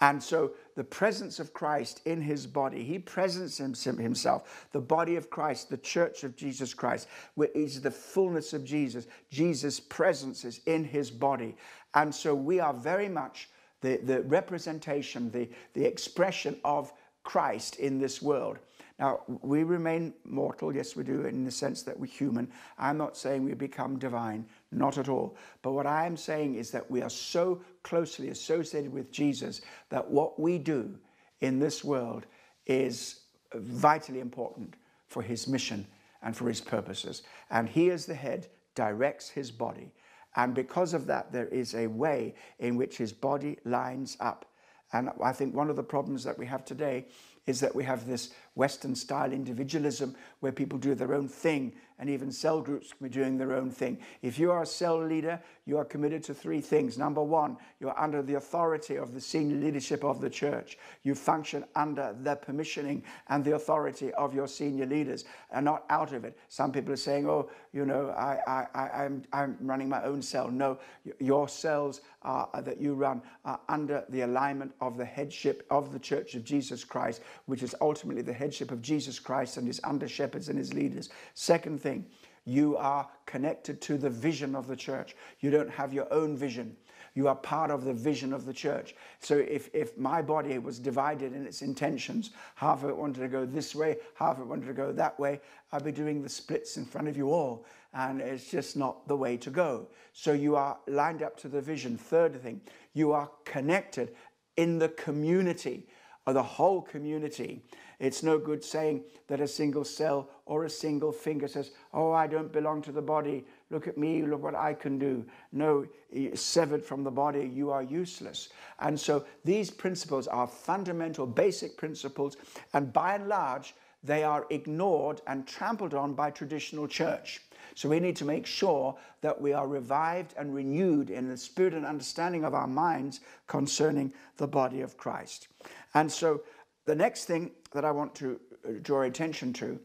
And 0.00 0.22
so 0.22 0.52
the 0.76 0.84
presence 0.84 1.38
of 1.40 1.52
Christ 1.52 2.00
in 2.06 2.22
his 2.22 2.46
body, 2.46 2.82
he 2.82 2.98
presents 2.98 3.58
himself, 3.58 4.66
the 4.72 4.80
body 4.80 5.16
of 5.16 5.28
Christ, 5.28 5.68
the 5.68 5.76
church 5.76 6.24
of 6.24 6.36
Jesus 6.36 6.72
Christ, 6.72 7.06
is 7.54 7.82
the 7.82 7.90
fullness 7.90 8.54
of 8.54 8.64
Jesus. 8.64 9.06
Jesus' 9.30 9.78
presence 9.78 10.44
is 10.44 10.60
in 10.64 10.84
his 10.84 11.10
body. 11.10 11.54
And 11.94 12.14
so 12.14 12.34
we 12.34 12.60
are 12.60 12.72
very 12.72 13.08
much 13.08 13.50
the, 13.82 13.98
the 13.98 14.22
representation, 14.22 15.30
the, 15.30 15.48
the 15.74 15.84
expression 15.84 16.58
of 16.64 16.92
Christ 17.22 17.76
in 17.76 17.98
this 17.98 18.22
world. 18.22 18.58
Now, 18.98 19.20
we 19.42 19.64
remain 19.64 20.12
mortal, 20.24 20.74
yes, 20.74 20.94
we 20.94 21.04
do, 21.04 21.22
in 21.22 21.44
the 21.44 21.50
sense 21.50 21.82
that 21.84 21.98
we're 21.98 22.06
human. 22.06 22.50
I'm 22.78 22.98
not 22.98 23.16
saying 23.16 23.44
we 23.44 23.54
become 23.54 23.98
divine, 23.98 24.46
not 24.72 24.98
at 24.98 25.08
all. 25.08 25.36
But 25.62 25.72
what 25.72 25.86
I 25.86 26.06
am 26.06 26.16
saying 26.16 26.54
is 26.54 26.70
that 26.70 26.90
we 26.90 27.02
are 27.02 27.10
so 27.10 27.62
closely 27.82 28.28
associated 28.28 28.92
with 28.92 29.10
Jesus 29.10 29.60
that 29.88 30.08
what 30.08 30.38
we 30.38 30.58
do 30.58 30.98
in 31.40 31.58
this 31.58 31.82
world 31.82 32.26
is 32.66 33.20
vitally 33.54 34.20
important 34.20 34.74
for 35.08 35.22
his 35.22 35.48
mission 35.48 35.86
and 36.22 36.36
for 36.36 36.48
his 36.48 36.60
purposes. 36.60 37.22
And 37.50 37.68
he, 37.68 37.90
as 37.90 38.06
the 38.06 38.14
head, 38.14 38.48
directs 38.74 39.28
his 39.28 39.50
body. 39.50 39.92
And 40.36 40.54
because 40.54 40.94
of 40.94 41.06
that, 41.06 41.32
there 41.32 41.48
is 41.48 41.74
a 41.74 41.88
way 41.88 42.34
in 42.60 42.76
which 42.76 42.96
his 42.96 43.12
body 43.12 43.58
lines 43.64 44.16
up. 44.20 44.46
And 44.92 45.10
I 45.22 45.32
think 45.32 45.54
one 45.54 45.70
of 45.70 45.76
the 45.76 45.82
problems 45.82 46.22
that 46.24 46.38
we 46.38 46.46
have 46.46 46.64
today 46.64 47.06
is 47.46 47.60
that 47.60 47.74
we 47.74 47.84
have 47.84 48.06
this 48.06 48.30
Western 48.54 48.94
style 48.94 49.32
individualism 49.32 50.14
where 50.40 50.52
people 50.52 50.78
do 50.78 50.94
their 50.94 51.14
own 51.14 51.28
thing 51.28 51.72
and 52.00 52.08
even 52.08 52.32
cell 52.32 52.62
groups 52.62 52.94
can 52.94 53.06
be 53.06 53.12
doing 53.12 53.36
their 53.36 53.52
own 53.52 53.70
thing. 53.70 53.98
If 54.22 54.38
you 54.38 54.50
are 54.50 54.62
a 54.62 54.66
cell 54.66 55.04
leader, 55.04 55.38
you 55.66 55.76
are 55.76 55.84
committed 55.84 56.24
to 56.24 56.34
three 56.34 56.62
things. 56.62 56.96
Number 56.96 57.22
one, 57.22 57.58
you're 57.78 57.98
under 57.98 58.22
the 58.22 58.34
authority 58.34 58.96
of 58.96 59.12
the 59.12 59.20
senior 59.20 59.56
leadership 59.56 60.02
of 60.02 60.22
the 60.22 60.30
church. 60.30 60.78
You 61.02 61.14
function 61.14 61.62
under 61.76 62.16
the 62.22 62.36
permissioning 62.36 63.02
and 63.28 63.44
the 63.44 63.54
authority 63.54 64.14
of 64.14 64.34
your 64.34 64.48
senior 64.48 64.86
leaders 64.86 65.26
and 65.52 65.62
not 65.62 65.84
out 65.90 66.14
of 66.14 66.24
it. 66.24 66.38
Some 66.48 66.72
people 66.72 66.92
are 66.94 66.96
saying, 66.96 67.28
oh, 67.28 67.50
you 67.72 67.84
know, 67.84 68.08
I, 68.10 68.38
I, 68.46 68.66
I, 68.74 69.04
am 69.04 69.22
I'm 69.34 69.58
running 69.60 69.90
my 69.90 70.02
own 70.02 70.22
cell. 70.22 70.50
No, 70.50 70.78
your 71.18 71.48
cells 71.48 72.00
are, 72.22 72.48
that 72.62 72.80
you 72.80 72.94
run 72.94 73.20
are 73.44 73.60
under 73.68 74.04
the 74.08 74.22
alignment 74.22 74.72
of 74.80 74.96
the 74.96 75.04
headship 75.04 75.66
of 75.70 75.92
the 75.92 75.98
church 75.98 76.34
of 76.34 76.44
Jesus 76.44 76.82
Christ, 76.82 77.20
which 77.46 77.62
is 77.62 77.74
ultimately 77.80 78.22
the 78.22 78.32
headship 78.32 78.70
of 78.70 78.82
Jesus 78.82 79.18
Christ 79.18 79.56
and 79.56 79.66
his 79.66 79.80
under 79.84 80.08
shepherds 80.08 80.48
and 80.48 80.58
his 80.58 80.74
leaders. 80.74 81.10
Second 81.34 81.80
thing, 81.80 82.06
you 82.44 82.76
are 82.76 83.08
connected 83.26 83.80
to 83.82 83.98
the 83.98 84.10
vision 84.10 84.54
of 84.54 84.66
the 84.66 84.76
church. 84.76 85.14
You 85.40 85.50
don't 85.50 85.70
have 85.70 85.92
your 85.92 86.12
own 86.12 86.36
vision. 86.36 86.76
You 87.14 87.28
are 87.28 87.34
part 87.34 87.70
of 87.70 87.84
the 87.84 87.92
vision 87.92 88.32
of 88.32 88.46
the 88.46 88.52
church. 88.52 88.94
So 89.18 89.36
if, 89.36 89.68
if 89.74 89.98
my 89.98 90.22
body 90.22 90.58
was 90.58 90.78
divided 90.78 91.32
in 91.34 91.44
its 91.44 91.62
intentions, 91.62 92.30
half 92.54 92.82
of 92.82 92.90
it 92.90 92.96
wanted 92.96 93.20
to 93.20 93.28
go 93.28 93.44
this 93.44 93.74
way, 93.74 93.96
half 94.14 94.36
of 94.36 94.42
it 94.42 94.46
wanted 94.46 94.66
to 94.66 94.72
go 94.72 94.92
that 94.92 95.18
way, 95.18 95.40
I'd 95.72 95.84
be 95.84 95.92
doing 95.92 96.22
the 96.22 96.28
splits 96.28 96.76
in 96.76 96.84
front 96.84 97.08
of 97.08 97.16
you 97.16 97.30
all. 97.32 97.66
And 97.92 98.20
it's 98.20 98.48
just 98.48 98.76
not 98.76 99.08
the 99.08 99.16
way 99.16 99.36
to 99.38 99.50
go. 99.50 99.88
So 100.12 100.32
you 100.32 100.54
are 100.54 100.78
lined 100.86 101.22
up 101.22 101.36
to 101.38 101.48
the 101.48 101.60
vision. 101.60 101.96
Third 101.96 102.40
thing, 102.40 102.60
you 102.94 103.12
are 103.12 103.30
connected 103.44 104.14
in 104.56 104.78
the 104.78 104.90
community 104.90 105.88
or 106.26 106.32
the 106.32 106.42
whole 106.42 106.82
community. 106.82 107.62
It's 107.98 108.22
no 108.22 108.38
good 108.38 108.64
saying 108.64 109.04
that 109.26 109.40
a 109.40 109.48
single 109.48 109.84
cell 109.84 110.30
or 110.46 110.64
a 110.64 110.70
single 110.70 111.12
finger 111.12 111.48
says, 111.48 111.70
Oh, 111.92 112.12
I 112.12 112.26
don't 112.26 112.52
belong 112.52 112.82
to 112.82 112.92
the 112.92 113.02
body. 113.02 113.44
Look 113.70 113.86
at 113.86 113.98
me, 113.98 114.22
look 114.22 114.42
what 114.42 114.54
I 114.54 114.74
can 114.74 114.98
do. 114.98 115.24
No, 115.52 115.86
severed 116.34 116.84
from 116.84 117.04
the 117.04 117.10
body, 117.10 117.50
you 117.52 117.70
are 117.70 117.82
useless. 117.82 118.48
And 118.80 118.98
so 118.98 119.24
these 119.44 119.70
principles 119.70 120.26
are 120.26 120.46
fundamental, 120.46 121.26
basic 121.26 121.76
principles, 121.76 122.36
and 122.72 122.92
by 122.92 123.14
and 123.14 123.28
large, 123.28 123.74
they 124.02 124.24
are 124.24 124.46
ignored 124.48 125.20
and 125.26 125.46
trampled 125.46 125.92
on 125.92 126.14
by 126.14 126.30
traditional 126.30 126.88
church. 126.88 127.42
So 127.80 127.88
we 127.88 127.98
need 127.98 128.16
to 128.16 128.26
make 128.26 128.44
sure 128.44 128.94
that 129.22 129.40
we 129.40 129.54
are 129.54 129.66
revived 129.66 130.34
and 130.36 130.54
renewed 130.54 131.08
in 131.08 131.30
the 131.30 131.36
spirit 131.38 131.72
and 131.72 131.86
understanding 131.86 132.44
of 132.44 132.52
our 132.52 132.66
minds 132.66 133.20
concerning 133.46 134.12
the 134.36 134.46
body 134.46 134.82
of 134.82 134.98
Christ. 134.98 135.48
And 135.94 136.12
so 136.12 136.42
the 136.84 136.94
next 136.94 137.24
thing 137.24 137.52
that 137.72 137.86
I 137.86 137.90
want 137.90 138.14
to 138.16 138.38
uh, 138.68 138.72
draw 138.82 139.04
attention 139.04 139.54
to 139.54 139.80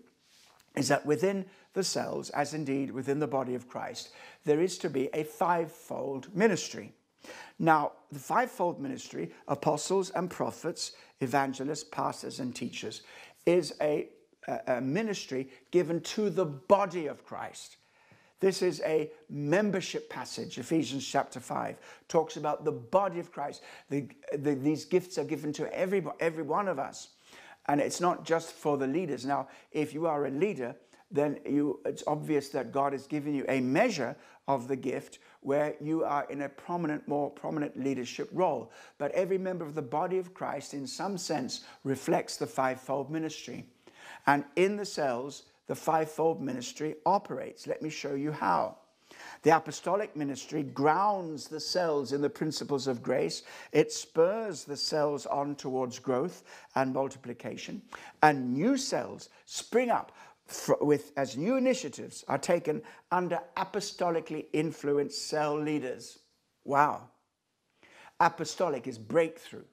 is 0.75 0.89
that 0.89 1.05
within 1.05 1.45
the 1.71 1.85
cells, 1.85 2.31
as 2.31 2.53
indeed 2.53 2.91
within 2.91 3.17
the 3.17 3.27
body 3.27 3.55
of 3.55 3.69
Christ, 3.69 4.09
there 4.43 4.59
is 4.59 4.77
to 4.79 4.89
be 4.89 5.09
a 5.13 5.23
fivefold 5.23 6.35
ministry. 6.35 6.91
Now, 7.59 7.93
the 8.11 8.19
fivefold 8.19 8.77
ministry, 8.77 9.31
apostles 9.47 10.09
and 10.09 10.29
prophets, 10.29 10.91
evangelists, 11.21 11.85
pastors, 11.85 12.41
and 12.41 12.53
teachers, 12.53 13.03
is 13.45 13.73
a, 13.79 14.09
a, 14.67 14.81
ministry 14.81 15.47
given 15.71 16.01
to 16.01 16.29
the 16.29 16.45
body 16.45 17.07
of 17.07 17.23
Christ. 17.23 17.77
This 18.39 18.61
is 18.61 18.81
a 18.85 19.11
membership 19.29 20.09
passage. 20.09 20.57
Ephesians 20.57 21.07
chapter 21.07 21.39
5 21.39 21.77
talks 22.07 22.37
about 22.37 22.65
the 22.65 22.71
body 22.71 23.19
of 23.19 23.31
Christ. 23.31 23.63
The, 23.89 24.07
the, 24.37 24.55
these 24.55 24.85
gifts 24.85 25.17
are 25.17 25.23
given 25.23 25.53
to 25.53 25.73
every, 25.73 26.05
every 26.19 26.43
one 26.43 26.67
of 26.67 26.77
us. 26.77 27.09
And 27.67 27.79
it's 27.79 28.01
not 28.01 28.25
just 28.25 28.51
for 28.51 28.77
the 28.77 28.87
leaders. 28.87 29.25
Now, 29.25 29.47
if 29.71 29.93
you 29.93 30.05
are 30.05 30.25
a 30.25 30.29
leader, 30.29 30.75
then 31.09 31.39
you, 31.45 31.79
it's 31.85 32.03
obvious 32.07 32.49
that 32.49 32.71
God 32.71 32.93
has 32.93 33.07
given 33.07 33.33
you 33.33 33.45
a 33.47 33.61
measure 33.61 34.15
of 34.47 34.67
the 34.67 34.75
gift 34.75 35.19
where 35.41 35.75
you 35.79 36.03
are 36.03 36.25
in 36.29 36.41
a 36.41 36.49
prominent, 36.49 37.07
more 37.07 37.29
prominent 37.29 37.81
leadership 37.81 38.29
role. 38.31 38.71
But 38.97 39.11
every 39.11 39.37
member 39.37 39.65
of 39.65 39.75
the 39.75 39.81
body 39.81 40.17
of 40.17 40.33
Christ, 40.33 40.73
in 40.73 40.85
some 40.85 41.17
sense, 41.17 41.63
reflects 41.83 42.37
the 42.37 42.47
fivefold 42.47 43.09
ministry. 43.09 43.65
And 44.27 44.43
in 44.55 44.75
the 44.75 44.85
cells, 44.85 45.43
the 45.67 45.75
fivefold 45.75 46.41
ministry 46.41 46.95
operates. 47.05 47.67
Let 47.67 47.81
me 47.81 47.89
show 47.89 48.15
you 48.15 48.31
how. 48.31 48.77
The 49.43 49.55
apostolic 49.55 50.15
ministry 50.15 50.63
grounds 50.63 51.47
the 51.47 51.59
cells 51.59 52.11
in 52.11 52.21
the 52.21 52.29
principles 52.29 52.87
of 52.87 53.03
grace. 53.03 53.43
It 53.71 53.91
spurs 53.91 54.63
the 54.63 54.77
cells 54.77 55.25
on 55.25 55.55
towards 55.55 55.99
growth 55.99 56.43
and 56.75 56.93
multiplication. 56.93 57.81
And 58.23 58.53
new 58.53 58.77
cells 58.77 59.29
spring 59.45 59.89
up 59.89 60.11
with 60.81 61.11
as 61.17 61.37
new 61.37 61.55
initiatives 61.57 62.23
are 62.27 62.37
taken 62.37 62.81
under 63.11 63.39
apostolically 63.57 64.45
influenced 64.53 65.27
cell 65.27 65.59
leaders. 65.59 66.19
Wow. 66.63 67.09
Apostolic 68.19 68.87
is 68.87 68.97
breakthrough. 68.97 69.65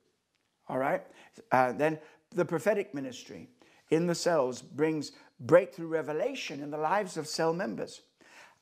All 0.68 0.78
right. 0.78 1.02
Uh, 1.50 1.72
then 1.72 1.98
the 2.30 2.44
prophetic 2.44 2.94
ministry 2.94 3.48
in 3.92 4.06
the 4.06 4.14
cells 4.14 4.62
brings 4.62 5.12
breakthrough 5.38 5.86
revelation 5.86 6.62
in 6.62 6.70
the 6.70 6.78
lives 6.78 7.16
of 7.16 7.26
cell 7.26 7.52
members 7.52 8.00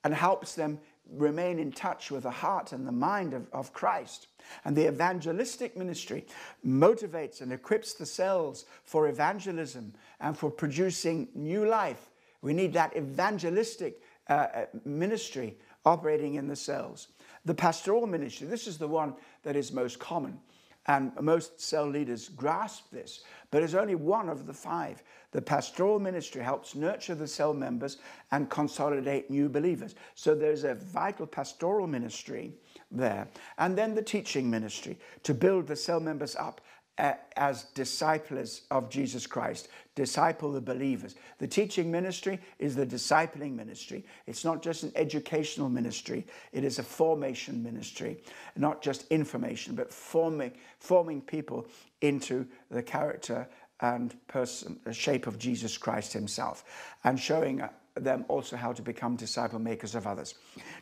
and 0.02 0.12
helps 0.12 0.54
them 0.54 0.80
remain 1.08 1.58
in 1.58 1.70
touch 1.72 2.10
with 2.10 2.24
the 2.24 2.30
heart 2.30 2.72
and 2.72 2.86
the 2.86 2.92
mind 2.92 3.32
of, 3.32 3.46
of 3.52 3.72
Christ. 3.72 4.28
And 4.64 4.76
the 4.76 4.88
evangelistic 4.88 5.76
ministry 5.76 6.26
motivates 6.66 7.40
and 7.40 7.52
equips 7.52 7.94
the 7.94 8.06
cells 8.06 8.64
for 8.84 9.08
evangelism 9.08 9.94
and 10.20 10.36
for 10.36 10.50
producing 10.50 11.28
new 11.34 11.66
life. 11.66 12.10
We 12.42 12.52
need 12.52 12.72
that 12.72 12.96
evangelistic 12.96 14.02
uh, 14.28 14.32
uh 14.32 14.66
ministry 14.84 15.58
operating 15.84 16.34
in 16.34 16.48
the 16.48 16.56
cells. 16.56 17.08
The 17.44 17.54
pastoral 17.54 18.06
ministry, 18.06 18.46
this 18.46 18.66
is 18.66 18.78
the 18.78 18.88
one 18.88 19.14
that 19.42 19.56
is 19.56 19.72
most 19.72 19.98
common. 19.98 20.38
And 20.86 21.12
most 21.20 21.60
cell 21.60 21.86
leaders 21.86 22.28
grasp 22.28 22.90
this, 22.90 23.22
but 23.50 23.62
it's 23.62 23.74
only 23.74 23.94
one 23.94 24.28
of 24.28 24.46
the 24.46 24.54
five. 24.54 25.02
The 25.32 25.42
pastoral 25.42 26.00
ministry 26.00 26.42
helps 26.42 26.74
nurture 26.74 27.14
the 27.14 27.28
cell 27.28 27.54
members 27.54 27.98
and 28.32 28.50
consolidate 28.50 29.30
new 29.30 29.48
believers. 29.48 29.94
So 30.14 30.34
there's 30.34 30.64
a 30.64 30.74
vital 30.74 31.26
pastoral 31.26 31.86
ministry 31.86 32.54
there. 32.90 33.28
And 33.58 33.76
then 33.76 33.94
the 33.94 34.02
teaching 34.02 34.50
ministry 34.50 34.98
to 35.22 35.34
build 35.34 35.66
the 35.66 35.76
cell 35.76 36.00
members 36.00 36.34
up 36.34 36.60
as 36.98 37.64
disciples 37.74 38.62
of 38.70 38.90
Jesus 38.90 39.26
Christ, 39.26 39.68
disciple 39.94 40.52
the 40.52 40.60
believers. 40.60 41.14
The 41.38 41.46
teaching 41.46 41.90
ministry 41.90 42.38
is 42.58 42.76
the 42.76 42.86
discipling 42.86 43.54
ministry. 43.54 44.04
It's 44.26 44.44
not 44.44 44.62
just 44.62 44.82
an 44.82 44.92
educational 44.94 45.68
ministry, 45.68 46.26
it 46.52 46.64
is 46.64 46.78
a 46.78 46.82
formation 46.82 47.62
ministry, 47.62 48.18
not 48.56 48.82
just 48.82 49.06
information, 49.10 49.74
but 49.74 49.92
forming, 49.92 50.52
forming 50.78 51.22
people 51.22 51.66
into 52.00 52.46
the 52.70 52.82
character 52.82 53.48
and 53.80 54.14
person, 54.28 54.78
the 54.84 54.92
shape 54.92 55.26
of 55.26 55.38
Jesus 55.38 55.78
Christ 55.78 56.12
himself, 56.12 56.64
and 57.04 57.18
showing 57.18 57.62
uh, 57.62 57.70
them 57.94 58.24
also 58.28 58.56
how 58.56 58.72
to 58.72 58.82
become 58.82 59.16
disciple 59.16 59.58
makers 59.58 59.94
of 59.94 60.06
others. 60.06 60.34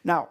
Now, 0.04 0.30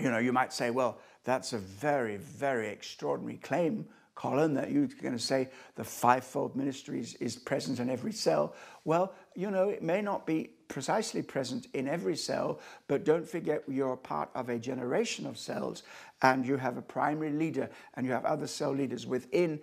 you 0.00 0.10
know, 0.10 0.18
you 0.18 0.32
might 0.32 0.52
say, 0.52 0.70
well, 0.70 0.98
that's 1.24 1.52
a 1.52 1.58
very, 1.58 2.16
very 2.16 2.68
extraordinary 2.68 3.38
claim 3.38 3.86
Colin, 4.14 4.54
that 4.54 4.70
you're 4.70 4.86
going 4.86 5.14
to 5.14 5.18
say 5.18 5.48
the 5.74 5.84
fivefold 5.84 6.54
ministry 6.54 7.00
is, 7.00 7.14
is 7.14 7.36
present 7.36 7.80
in 7.80 7.88
every 7.88 8.12
cell. 8.12 8.54
Well, 8.84 9.14
you 9.34 9.50
know, 9.50 9.68
it 9.68 9.82
may 9.82 10.02
not 10.02 10.26
be 10.26 10.50
precisely 10.68 11.20
present 11.20 11.66
in 11.74 11.86
every 11.86 12.16
cell, 12.16 12.58
but 12.88 13.04
don't 13.04 13.28
forget 13.28 13.62
you're 13.68 13.96
part 13.96 14.30
of 14.34 14.48
a 14.48 14.58
generation 14.58 15.26
of 15.26 15.36
cells 15.36 15.82
and 16.22 16.46
you 16.46 16.56
have 16.56 16.78
a 16.78 16.82
primary 16.82 17.30
leader 17.30 17.68
and 17.94 18.06
you 18.06 18.12
have 18.12 18.24
other 18.24 18.46
cell 18.46 18.72
leaders 18.72 19.06
within 19.06 19.60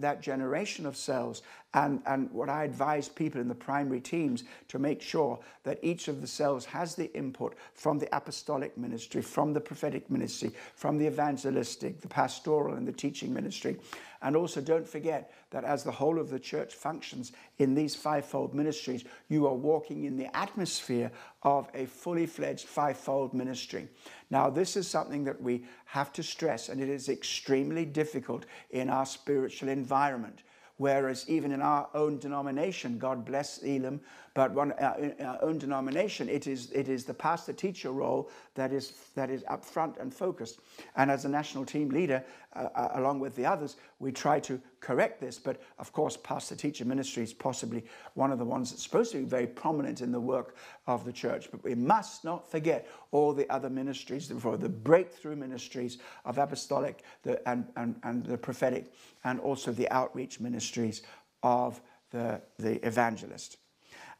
that 0.00 0.20
generation 0.20 0.84
of 0.84 0.96
cells. 0.96 1.42
And, 1.74 2.02
and 2.06 2.28
what 2.32 2.48
I 2.48 2.64
advise 2.64 3.08
people 3.08 3.40
in 3.40 3.46
the 3.46 3.54
primary 3.54 4.00
teams 4.00 4.44
to 4.68 4.80
make 4.80 5.00
sure 5.00 5.38
that 5.62 5.78
each 5.82 6.08
of 6.08 6.20
the 6.20 6.26
cells 6.26 6.64
has 6.64 6.96
the 6.96 7.12
input 7.16 7.54
from 7.74 7.98
the 7.98 8.08
apostolic 8.16 8.76
ministry, 8.76 9.22
from 9.22 9.52
the 9.52 9.60
prophetic 9.60 10.10
ministry, 10.10 10.50
from 10.74 10.98
the 10.98 11.06
evangelistic, 11.06 12.00
the 12.00 12.08
pastoral, 12.08 12.74
and 12.74 12.88
the 12.88 12.92
teaching 12.92 13.32
ministry. 13.32 13.76
And 14.22 14.36
also 14.36 14.60
don't 14.60 14.86
forget 14.86 15.32
that 15.50 15.64
as 15.64 15.84
the 15.84 15.92
whole 15.92 16.18
of 16.18 16.28
the 16.28 16.40
church 16.40 16.74
functions 16.74 17.32
in 17.58 17.74
these 17.74 17.94
fivefold 17.94 18.54
ministries, 18.54 19.04
you 19.28 19.46
are 19.46 19.54
walking 19.54 20.04
in 20.04 20.16
the 20.16 20.34
atmosphere 20.36 21.10
of 21.42 21.68
a 21.74 21.86
fully 21.86 22.26
fledged 22.26 22.66
fivefold 22.66 23.32
ministry. 23.32 23.88
Now, 24.30 24.50
this 24.50 24.76
is 24.76 24.88
something 24.88 25.24
that 25.24 25.40
we 25.40 25.64
have 25.86 26.12
to 26.14 26.22
stress, 26.22 26.68
and 26.68 26.80
it 26.80 26.88
is 26.88 27.08
extremely 27.08 27.84
difficult 27.84 28.46
in 28.70 28.90
our 28.90 29.06
spiritual 29.06 29.68
environment. 29.68 30.42
Whereas 30.78 31.28
even 31.28 31.50
in 31.50 31.60
our 31.60 31.88
own 31.92 32.18
denomination, 32.18 32.98
God 32.98 33.24
bless 33.24 33.58
Elim, 33.58 34.00
but 34.38 34.52
one, 34.52 34.70
uh, 34.70 34.94
in 35.18 35.26
our 35.26 35.42
own 35.42 35.58
denomination, 35.58 36.28
it 36.28 36.46
is, 36.46 36.70
it 36.70 36.88
is 36.88 37.04
the 37.04 37.12
pastor 37.12 37.52
teacher 37.52 37.90
role 37.90 38.30
that 38.54 38.72
is, 38.72 38.92
that 39.16 39.30
is 39.30 39.42
up 39.48 39.64
front 39.64 39.96
and 39.96 40.14
focused. 40.14 40.60
And 40.94 41.10
as 41.10 41.24
a 41.24 41.28
national 41.28 41.64
team 41.64 41.88
leader, 41.88 42.22
uh, 42.54 42.68
uh, 42.72 42.90
along 42.94 43.18
with 43.18 43.34
the 43.34 43.44
others, 43.44 43.78
we 43.98 44.12
try 44.12 44.38
to 44.38 44.60
correct 44.78 45.20
this. 45.20 45.40
But 45.40 45.60
of 45.80 45.92
course, 45.92 46.16
pastor 46.16 46.54
teacher 46.54 46.84
ministry 46.84 47.24
is 47.24 47.32
possibly 47.32 47.84
one 48.14 48.30
of 48.30 48.38
the 48.38 48.44
ones 48.44 48.70
that's 48.70 48.84
supposed 48.84 49.10
to 49.10 49.18
be 49.18 49.24
very 49.24 49.48
prominent 49.48 50.02
in 50.02 50.12
the 50.12 50.20
work 50.20 50.54
of 50.86 51.04
the 51.04 51.12
church. 51.12 51.50
But 51.50 51.64
we 51.64 51.74
must 51.74 52.24
not 52.24 52.48
forget 52.48 52.86
all 53.10 53.32
the 53.32 53.52
other 53.52 53.68
ministries, 53.68 54.28
the 54.28 54.68
breakthrough 54.68 55.34
ministries 55.34 55.98
of 56.24 56.38
apostolic 56.38 57.02
the, 57.24 57.42
and, 57.48 57.66
and, 57.74 57.96
and 58.04 58.24
the 58.24 58.38
prophetic, 58.38 58.92
and 59.24 59.40
also 59.40 59.72
the 59.72 59.90
outreach 59.90 60.38
ministries 60.38 61.02
of 61.42 61.80
the, 62.12 62.40
the 62.60 62.86
evangelist. 62.86 63.56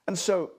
And 0.09 0.19
so, 0.19 0.53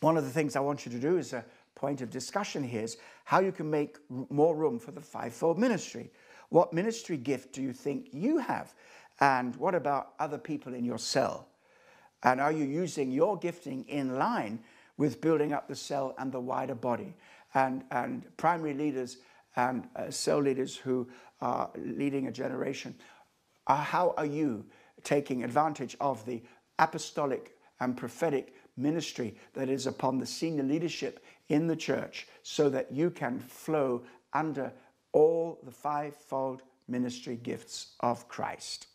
one 0.00 0.16
of 0.16 0.24
the 0.24 0.30
things 0.30 0.56
I 0.56 0.60
want 0.60 0.86
you 0.86 0.92
to 0.92 0.98
do 0.98 1.18
is 1.18 1.34
a 1.34 1.44
point 1.74 2.00
of 2.00 2.08
discussion 2.08 2.64
here 2.64 2.82
is 2.82 2.96
how 3.26 3.40
you 3.40 3.52
can 3.52 3.70
make 3.70 3.98
more 4.08 4.56
room 4.56 4.78
for 4.78 4.90
the 4.90 5.02
fivefold 5.02 5.58
ministry. 5.58 6.10
What 6.48 6.72
ministry 6.72 7.18
gift 7.18 7.52
do 7.52 7.60
you 7.60 7.74
think 7.74 8.08
you 8.10 8.38
have? 8.38 8.74
And 9.20 9.54
what 9.56 9.74
about 9.74 10.14
other 10.18 10.38
people 10.38 10.72
in 10.72 10.82
your 10.82 10.96
cell? 10.96 11.46
And 12.22 12.40
are 12.40 12.52
you 12.52 12.64
using 12.64 13.12
your 13.12 13.36
gifting 13.36 13.84
in 13.86 14.18
line 14.18 14.60
with 14.96 15.20
building 15.20 15.52
up 15.52 15.68
the 15.68 15.76
cell 15.76 16.14
and 16.16 16.32
the 16.32 16.40
wider 16.40 16.74
body? 16.74 17.14
And, 17.52 17.84
and 17.90 18.24
primary 18.38 18.72
leaders 18.72 19.18
and 19.56 19.86
uh, 19.94 20.10
cell 20.10 20.38
leaders 20.38 20.74
who 20.74 21.06
are 21.42 21.68
leading 21.76 22.28
a 22.28 22.32
generation, 22.32 22.94
uh, 23.66 23.76
how 23.76 24.14
are 24.16 24.24
you 24.24 24.64
taking 25.02 25.44
advantage 25.44 25.98
of 26.00 26.24
the 26.24 26.42
apostolic 26.78 27.53
and 27.80 27.96
prophetic 27.96 28.54
ministry 28.76 29.36
that 29.54 29.68
is 29.68 29.86
upon 29.86 30.18
the 30.18 30.26
senior 30.26 30.62
leadership 30.62 31.24
in 31.48 31.66
the 31.66 31.76
church 31.76 32.26
so 32.42 32.68
that 32.68 32.92
you 32.92 33.10
can 33.10 33.38
flow 33.38 34.02
under 34.32 34.72
all 35.12 35.58
the 35.62 35.70
fivefold 35.70 36.62
ministry 36.88 37.36
gifts 37.36 37.94
of 38.00 38.28
Christ. 38.28 38.88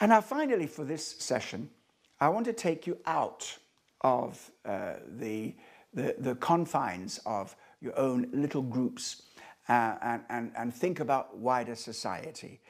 And 0.00 0.10
now, 0.10 0.20
finally, 0.20 0.66
for 0.66 0.84
this 0.84 1.04
session, 1.18 1.70
I 2.20 2.28
want 2.28 2.46
to 2.46 2.52
take 2.52 2.86
you 2.86 2.98
out 3.04 3.58
of 4.02 4.50
uh, 4.64 4.94
the, 5.18 5.54
the, 5.92 6.14
the, 6.18 6.36
confines 6.36 7.18
of 7.26 7.56
your 7.80 7.98
own 7.98 8.28
little 8.32 8.62
groups 8.62 9.22
uh, 9.68 9.96
and, 10.00 10.22
and, 10.28 10.52
and 10.56 10.72
think 10.72 11.00
about 11.00 11.36
wider 11.36 11.74
society. 11.74 12.60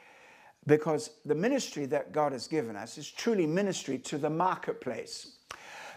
Because 0.65 1.11
the 1.25 1.35
ministry 1.35 1.85
that 1.87 2.11
God 2.11 2.31
has 2.31 2.47
given 2.47 2.75
us 2.75 2.97
is 2.97 3.09
truly 3.09 3.47
ministry 3.47 3.97
to 3.99 4.17
the 4.17 4.29
marketplace. 4.29 5.37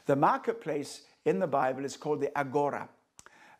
The 0.07 0.17
marketplace 0.17 1.03
in 1.25 1.39
the 1.39 1.47
Bible 1.47 1.85
is 1.85 1.97
called 1.97 2.21
the 2.21 2.37
agora. 2.37 2.89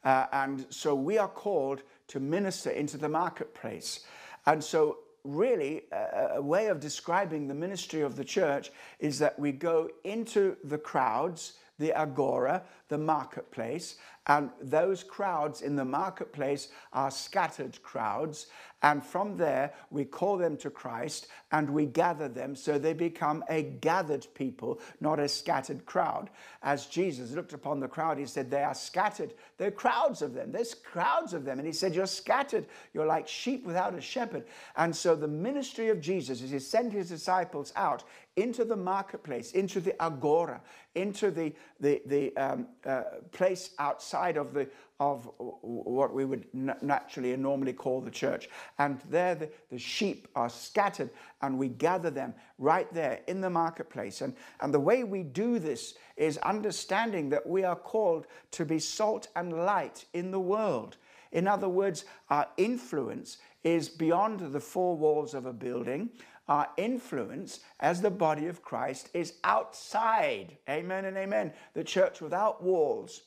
Uh, 0.05 0.27
and 0.33 0.67
so 0.71 0.95
we 0.95 1.19
are 1.19 1.29
called 1.29 1.83
to 2.09 2.21
minister 2.21 2.71
into 2.71 2.97
the 2.97 3.09
marketplace. 3.09 4.01
And 4.47 4.63
so, 4.63 4.99
really, 5.25 5.83
a, 5.93 6.37
a 6.37 6.43
way 6.43 6.67
of 6.67 6.81
describing 6.81 7.47
the 7.47 7.55
ministry 7.55 8.01
of 8.01 8.17
the 8.17 8.25
church 8.25 8.73
is 8.99 9.19
that 9.21 9.39
we 9.39 9.53
go 9.53 9.89
into 10.03 10.57
the 10.65 10.79
crowds, 10.79 11.55
the 11.79 11.93
agora, 11.93 12.63
the 12.89 12.99
marketplace, 12.99 13.97
and 14.27 14.51
those 14.61 15.03
crowds 15.03 15.63
in 15.63 15.75
the 15.75 15.85
marketplace 15.85 16.69
are 16.93 17.11
scattered 17.11 17.83
crowds. 17.83 18.47
And 18.85 19.05
from 19.05 19.37
there, 19.37 19.73
we 19.91 20.05
call 20.05 20.37
them 20.37 20.57
to 20.59 20.71
Christ 20.71 21.29
and 21.53 21.71
we 21.71 21.87
gather 21.87 22.29
them 22.29 22.57
so 22.57 22.79
they 22.79 22.95
become 22.95 23.45
a 23.49 23.63
gathered 23.63 24.27
people, 24.35 24.81
not 25.01 25.21
a 25.21 25.29
scattered 25.29 25.87
crowd. 25.87 26.31
As 26.63 26.87
Jesus 26.87 27.33
looked 27.33 27.53
upon 27.53 27.79
the 27.81 27.89
crowd, 27.89 28.19
he 28.19 28.27
said, 28.27 28.51
They 28.51 28.63
are 28.63 28.75
scattered. 28.75 29.35
There 29.57 29.69
are 29.69 29.73
crowds 29.73 30.21
of 30.21 30.35
them. 30.35 30.51
There's 30.51 30.75
crowds 30.75 31.33
of 31.33 31.45
them. 31.45 31.59
And 31.59 31.67
he 31.67 31.73
said, 31.73 31.95
You're 31.95 32.07
scattered. 32.07 32.67
You're 32.93 33.07
like 33.07 33.29
sheep 33.29 33.65
without 33.65 33.95
a 33.95 34.01
shepherd. 34.01 34.45
And 34.77 34.95
so 34.95 35.15
the 35.15 35.29
ministry 35.29 35.89
of 35.89 36.01
Jesus 36.01 36.43
is 36.43 36.51
he 36.51 36.59
sent 36.59 36.93
his 36.93 37.09
disciples 37.09 37.73
out 37.77 38.03
into 38.37 38.65
the 38.65 38.77
marketplace, 38.77 39.53
into 39.53 39.81
the 39.81 40.01
agora, 40.03 40.61
into 40.95 41.31
the, 41.31 41.53
the, 41.81 42.01
the 42.07 42.35
um, 42.37 42.67
uh, 42.87 43.03
place 43.31 43.71
outside 43.79 44.37
of, 44.37 44.55
the, 44.55 44.67
of 45.01 45.29
what 45.39 46.15
we 46.15 46.25
would 46.25 46.47
naturally 46.55 47.33
and 47.33 47.43
normally 47.43 47.75
call 47.75 48.01
the 48.01 48.11
church. 48.11 48.49
And 48.79 48.99
there 49.11 49.35
the, 49.35 49.51
the 49.71 49.79
sheep 49.79 50.29
are 50.35 50.49
scattered 50.49 51.11
and 51.43 51.59
we 51.59 51.69
gather 51.69 52.11
them 52.11 52.35
right 52.59 52.93
there 52.95 53.21
in 53.27 53.41
the 53.41 53.51
marketplace. 53.51 54.23
And, 54.23 54.35
and 54.61 54.73
the 54.73 54.81
way 54.81 55.05
we 55.05 55.23
do 55.23 55.59
this 55.59 55.95
is 56.17 56.39
understanding 56.39 57.29
that 57.31 57.47
we 57.47 57.65
are 57.65 57.77
called 57.77 58.27
to 58.53 58.65
be 58.65 58.79
salt 58.79 59.29
and 59.37 59.53
light 59.53 60.07
in 60.15 60.31
the 60.31 60.41
world. 60.41 60.97
In 61.33 61.49
other 61.49 61.69
words, 61.69 62.05
our 62.31 62.47
influence 62.57 63.39
is 63.65 63.89
beyond 63.89 64.41
the 64.41 64.61
four 64.61 64.97
walls 64.97 65.35
of 65.35 65.47
a 65.47 65.53
building 65.53 66.11
our 66.49 66.69
influence 66.77 67.61
as 67.81 68.01
the 68.01 68.11
body 68.11 68.47
of 68.47 68.63
Christ 68.63 69.09
is 69.15 69.35
outside. 69.45 70.59
Amen 70.69 71.05
and 71.05 71.17
amen. 71.17 71.53
The 71.75 71.85
church 71.85 72.21
without 72.21 72.63
walls. 72.63 73.23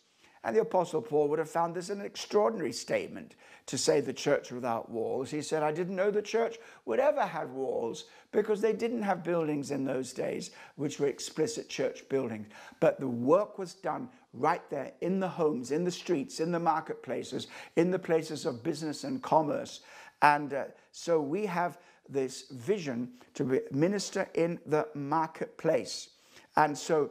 And 0.45 0.55
the 0.55 0.61
Apostle 0.61 1.01
Paul 1.01 1.27
would 1.29 1.39
have 1.39 1.49
found 1.49 1.73
this 1.73 1.89
an 1.89 2.01
extraordinary 2.01 2.71
statement 2.71 3.33
to 3.65 3.79
say 3.79 3.99
the 3.99 4.13
church 4.13 4.51
without 4.51 4.91
walls. 4.91 5.31
He 5.31 5.41
said, 5.41 5.63
I 5.63 5.71
didn't 5.71 5.95
know 5.95 6.11
the 6.11 6.21
church 6.21 6.59
would 6.85 6.99
ever 6.99 7.25
have 7.25 7.49
walls 7.49 8.05
because 8.31 8.61
they 8.61 8.71
didn't 8.71 9.01
have 9.01 9.23
buildings 9.23 9.71
in 9.71 9.85
those 9.85 10.13
days, 10.13 10.51
which 10.75 10.99
were 10.99 11.07
explicit 11.07 11.67
church 11.67 12.07
buildings. 12.09 12.45
But 12.79 12.99
the 12.99 13.07
work 13.07 13.57
was 13.57 13.73
done 13.73 14.07
right 14.33 14.61
there 14.69 14.91
in 15.01 15.19
the 15.19 15.27
homes, 15.27 15.71
in 15.71 15.83
the 15.83 15.89
streets, 15.89 16.39
in 16.39 16.51
the 16.51 16.59
marketplaces, 16.59 17.47
in 17.75 17.89
the 17.89 17.97
places 17.97 18.45
of 18.45 18.61
business 18.61 19.03
and 19.03 19.23
commerce. 19.23 19.81
And 20.21 20.53
uh, 20.53 20.65
so 20.91 21.19
we 21.19 21.47
have 21.47 21.79
this 22.07 22.49
vision 22.51 23.13
to 23.33 23.63
minister 23.71 24.29
in 24.35 24.59
the 24.67 24.87
marketplace. 24.93 26.09
And 26.55 26.77
so 26.77 27.09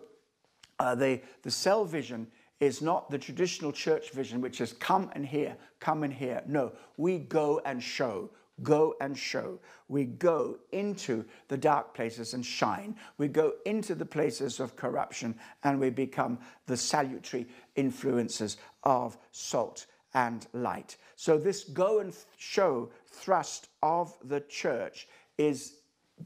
uh, 0.79 0.95
the, 0.95 1.21
the 1.43 1.51
cell 1.51 1.85
vision 1.85 2.29
is 2.61 2.81
not 2.81 3.11
the 3.11 3.19
traditional 3.19 3.73
church 3.73 4.11
vision, 4.11 4.41
which 4.41 4.61
is 4.61 4.73
come 4.75 5.11
and 5.15 5.27
hear, 5.27 5.57
come 5.81 6.03
and 6.03 6.13
hear. 6.13 6.43
No, 6.47 6.73
we 6.97 7.19
go 7.19 7.61
and 7.65 7.83
show, 7.83 8.31
go 8.63 8.95
and 9.01 9.17
show. 9.17 9.59
We 9.89 10.05
go 10.05 10.59
into 10.73 11.25
the 11.49 11.57
dark 11.57 11.95
places 11.95 12.35
and 12.35 12.45
shine. 12.45 12.97
We 13.19 13.29
go 13.29 13.55
into 13.67 13.95
the 13.95 14.07
places 14.07 14.61
of 14.61 14.77
corruption 14.77 15.35
and 15.63 15.81
we 15.81 15.91
become 15.91 16.39
the 16.67 16.77
salutary 16.77 17.47
influences 17.77 18.57
of 18.85 19.19
salt 19.33 19.87
and 20.15 20.47
light. 20.53 20.97
So, 21.17 21.37
this 21.37 21.65
go 21.65 21.99
and 21.99 22.15
show 22.37 22.91
thrust 23.07 23.69
of 23.83 24.17
the 24.25 24.41
church 24.41 25.09
is 25.39 25.79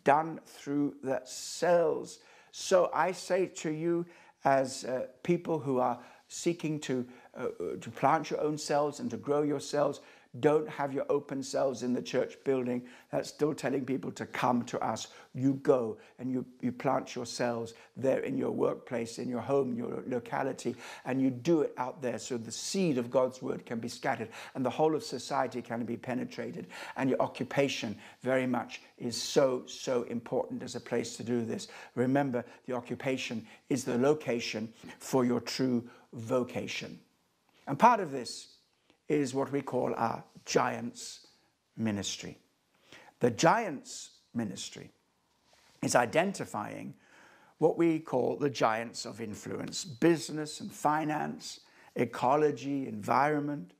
done 0.05 0.41
through 0.45 0.97
the 1.03 1.23
cells. 1.25 2.19
So, 2.53 2.91
I 2.93 3.12
say 3.12 3.47
to 3.47 3.71
you, 3.71 4.05
as 4.45 4.85
uh, 4.85 5.07
people 5.23 5.59
who 5.59 5.79
are 5.79 5.99
seeking 6.29 6.79
to, 6.81 7.07
uh, 7.37 7.49
to 7.81 7.91
plant 7.91 8.31
your 8.31 8.41
own 8.41 8.59
cells 8.59 9.01
and 9.01 9.11
to 9.11 9.17
grow 9.17 9.43
your 9.43 9.61
cells, 9.61 10.01
don't 10.41 10.69
have 10.69 10.93
your 10.93 11.07
open 11.09 11.43
cells 11.43 11.83
in 11.83 11.95
the 11.95 12.03
church 12.03 12.37
building. 12.45 12.83
That's 13.11 13.31
still 13.31 13.55
telling 13.55 13.87
people 13.87 14.12
to 14.12 14.27
come 14.27 14.62
to 14.67 14.79
us. 14.81 15.09
You 15.35 15.55
go 15.55 15.97
and 16.19 16.31
you, 16.31 16.45
you 16.61 16.71
plant 16.71 17.14
your 17.14 17.25
cells 17.25 17.73
there 17.97 18.21
in 18.21 18.37
your 18.37 18.51
workplace, 18.51 19.19
in 19.19 19.29
your 19.29 19.41
home, 19.41 19.75
your 19.75 20.03
locality, 20.07 20.77
and 21.07 21.21
you 21.21 21.31
do 21.31 21.62
it 21.62 21.73
out 21.79 22.03
there 22.03 22.19
so 22.19 22.37
the 22.37 22.53
seed 22.53 22.99
of 22.99 23.11
God's 23.11 23.41
word 23.41 23.64
can 23.64 23.81
be 23.81 23.88
scattered 23.88 24.29
and 24.55 24.64
the 24.64 24.71
whole 24.71 24.95
of 24.95 25.03
society 25.03 25.62
can 25.62 25.85
be 25.85 25.97
penetrated. 25.97 26.67
And 26.97 27.09
your 27.09 27.21
occupation 27.23 27.97
very 28.21 28.47
much 28.47 28.83
is 28.99 29.21
so, 29.21 29.62
so 29.67 30.03
important 30.05 30.62
as 30.62 30.77
a 30.77 30.81
place 30.81 31.17
to 31.17 31.25
do 31.25 31.43
this. 31.43 31.69
Remember, 31.95 32.45
the 32.67 32.75
occupation 32.75 33.47
is 33.71 33.85
the 33.85 33.97
location 33.97 34.73
for 34.99 35.25
your 35.25 35.41
true 35.41 35.88
vocation. 36.12 36.99
And 37.67 37.79
part 37.79 38.01
of 38.01 38.11
this 38.11 38.58
is 39.09 39.35
what 39.35 39.51
we 39.51 39.62
call 39.62 39.94
our 39.97 40.23
giants 40.44 41.27
ministry. 41.77 42.38
The 43.21 43.31
giants 43.31 44.11
ministry 44.35 44.90
is 45.83 45.94
identifying 45.94 46.94
what 47.59 47.77
we 47.77 47.99
call 47.99 48.37
the 48.37 48.51
giants 48.51 49.05
of 49.05 49.21
influence 49.21 49.85
business 49.85 50.61
and 50.61 50.71
finance, 50.71 51.61
ecology, 51.97 52.87
environment, 52.87 53.73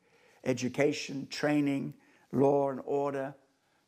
education, 0.45 1.27
training, 1.31 1.95
law 2.33 2.71
and 2.71 2.81
order, 2.85 3.35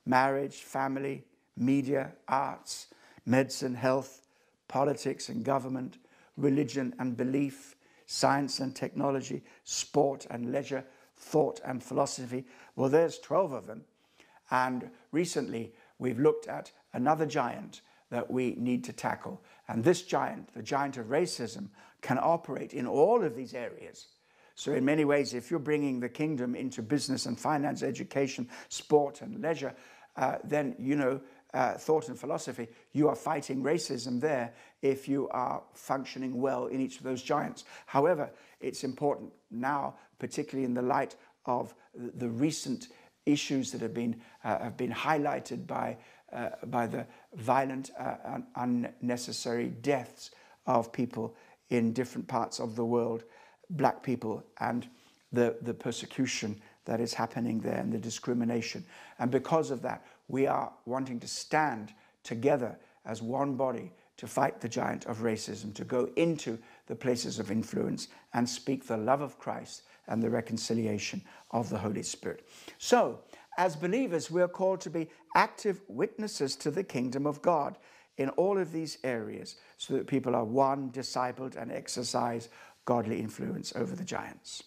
marriage, 0.07 0.57
family, 0.57 1.24
media, 1.57 2.12
arts, 2.29 2.88
medicine, 3.26 3.74
health, 3.74 4.26
politics 4.68 5.29
and 5.29 5.44
government, 5.44 5.98
religion 6.37 6.94
and 6.98 7.16
belief, 7.16 7.74
science 8.07 8.61
and 8.61 8.74
technology, 8.74 9.42
sport 9.64 10.26
and 10.31 10.53
leisure, 10.53 10.85
thought 11.20 11.61
and 11.64 11.83
philosophy. 11.83 12.46
Well, 12.74 12.88
there's 12.88 13.18
12 13.18 13.52
of 13.52 13.66
them. 13.66 13.85
And 14.50 14.90
recently, 15.12 15.72
we've 15.98 16.18
looked 16.18 16.48
at 16.48 16.72
another 16.92 17.26
giant 17.26 17.83
that 18.11 18.30
we 18.30 18.56
need 18.56 18.85
to 18.85 18.92
tackle. 18.92 19.40
And 19.68 19.85
this 19.85 20.02
giant, 20.02 20.52
the 20.54 20.62
giant 20.62 20.96
of 20.96 21.06
racism, 21.06 21.68
can 22.00 22.18
operate 22.20 22.72
in 22.72 22.87
all 22.87 23.22
of 23.22 23.37
these 23.37 23.54
areas. 23.54 24.06
So, 24.56 24.72
in 24.72 24.85
many 24.85 25.04
ways, 25.04 25.33
if 25.33 25.50
you're 25.50 25.61
bringing 25.61 26.00
the 26.00 26.09
kingdom 26.09 26.54
into 26.54 26.83
business 26.83 27.26
and 27.26 27.38
finance, 27.38 27.83
education, 27.83 28.48
sport, 28.68 29.22
and 29.22 29.40
leisure, 29.40 29.74
uh, 30.16 30.37
then 30.44 30.74
you 30.78 30.96
know 30.96 31.20
uh, 31.54 31.74
thought 31.74 32.08
and 32.08 32.18
philosophy, 32.18 32.68
you 32.92 33.08
are 33.08 33.16
fighting 33.16 33.62
racism 33.62 34.20
there 34.20 34.52
if 34.82 35.08
you 35.08 35.28
are 35.30 35.62
functioning 35.74 36.40
well 36.40 36.66
in 36.66 36.80
each 36.80 36.98
of 36.98 37.02
those 37.02 37.22
giants. 37.22 37.64
However, 37.86 38.30
it's 38.60 38.84
important 38.84 39.32
now, 39.50 39.94
particularly 40.18 40.64
in 40.64 40.74
the 40.74 40.82
light 40.82 41.16
of 41.46 41.74
the 41.94 42.28
recent 42.28 42.88
issues 43.26 43.72
that 43.72 43.80
have 43.80 43.94
been, 43.94 44.20
uh, 44.44 44.58
have 44.58 44.76
been 44.76 44.92
highlighted 44.92 45.66
by, 45.66 45.96
uh, 46.32 46.50
by 46.66 46.86
the 46.86 47.06
violent 47.34 47.90
uh, 47.98 48.14
and 48.24 48.44
unnecessary 48.56 49.68
deaths 49.68 50.30
of 50.66 50.92
people 50.92 51.34
in 51.70 51.92
different 51.92 52.26
parts 52.26 52.60
of 52.60 52.76
the 52.76 52.84
world, 52.84 53.24
black 53.70 54.02
people, 54.02 54.42
and 54.58 54.88
the, 55.32 55.56
the 55.62 55.74
persecution 55.74 56.60
that 56.84 57.00
is 57.00 57.14
happening 57.14 57.60
there 57.60 57.78
and 57.78 57.92
the 57.92 57.98
discrimination. 57.98 58.84
And 59.18 59.30
because 59.30 59.70
of 59.70 59.82
that, 59.82 60.04
we 60.30 60.46
are 60.46 60.72
wanting 60.86 61.20
to 61.20 61.28
stand 61.28 61.92
together 62.22 62.78
as 63.04 63.22
one 63.22 63.56
body 63.56 63.92
to 64.16 64.26
fight 64.26 64.60
the 64.60 64.68
giant 64.68 65.06
of 65.06 65.18
racism, 65.18 65.72
to 65.74 65.84
go 65.84 66.10
into 66.16 66.58
the 66.86 66.94
places 66.94 67.38
of 67.38 67.50
influence 67.50 68.08
and 68.34 68.48
speak 68.48 68.86
the 68.86 68.96
love 68.96 69.22
of 69.22 69.38
Christ 69.38 69.82
and 70.08 70.22
the 70.22 70.28
reconciliation 70.28 71.22
of 71.52 71.70
the 71.70 71.78
Holy 71.78 72.02
Spirit. 72.02 72.46
So, 72.78 73.20
as 73.56 73.76
believers, 73.76 74.30
we 74.30 74.42
are 74.42 74.48
called 74.48 74.80
to 74.82 74.90
be 74.90 75.08
active 75.34 75.80
witnesses 75.88 76.54
to 76.56 76.70
the 76.70 76.84
kingdom 76.84 77.26
of 77.26 77.42
God 77.42 77.78
in 78.18 78.28
all 78.30 78.58
of 78.58 78.72
these 78.72 78.98
areas 79.04 79.56
so 79.78 79.94
that 79.94 80.06
people 80.06 80.34
are 80.36 80.44
one, 80.44 80.90
discipled, 80.90 81.56
and 81.56 81.72
exercise 81.72 82.50
godly 82.84 83.20
influence 83.20 83.72
over 83.74 83.96
the 83.96 84.04
giants. 84.04 84.62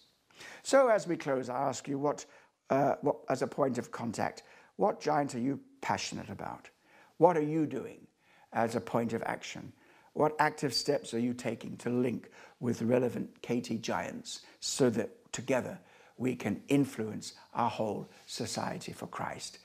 So, 0.64 0.88
as 0.88 1.08
we 1.08 1.16
close, 1.16 1.50
I 1.50 1.68
ask 1.70 1.88
you 1.88 2.00
what, 2.00 2.26
uh, 2.70 2.96
what 3.02 3.18
as 3.30 3.42
a 3.42 3.48
point 3.48 3.78
of 3.78 3.92
contact, 3.92 4.44
what 4.78 5.02
giant 5.02 5.36
are 5.36 5.40
you 5.40 5.60
passionate 5.82 6.30
about? 6.30 6.70
What 7.18 7.38
are 7.38 7.42
you 7.42 7.66
doing 7.66 8.08
as 8.52 8.76
a 8.76 8.82
point 8.82 9.14
of 9.14 9.24
action? 9.24 9.74
What 10.14 10.36
active 10.40 10.74
steps 10.74 11.14
are 11.14 11.20
you 11.20 11.34
taking 11.34 11.78
to 11.78 11.90
link 11.90 12.30
with 12.60 12.82
relevant 12.82 13.42
KT 13.42 13.82
giants 13.82 14.42
so 14.60 14.90
that 14.92 15.32
together 15.32 15.80
we 16.18 16.36
can 16.36 16.62
influence 16.68 17.34
our 17.54 17.70
whole 17.70 18.10
society 18.28 18.94
for 18.94 19.08
Christ? 19.08 19.60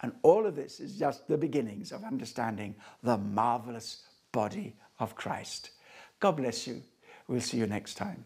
And 0.00 0.12
all 0.22 0.46
of 0.46 0.56
this 0.56 0.80
is 0.80 0.98
just 0.98 1.28
the 1.28 1.38
beginnings 1.38 1.92
of 1.92 2.02
understanding 2.02 2.74
the 3.02 3.16
marvelous 3.16 4.02
body 4.32 4.74
of 4.98 5.14
Christ. 5.14 5.70
God 6.18 6.32
bless 6.32 6.66
you. 6.66 6.82
We'll 7.28 7.40
see 7.40 7.58
you 7.58 7.66
next 7.66 7.94
time. 7.94 8.24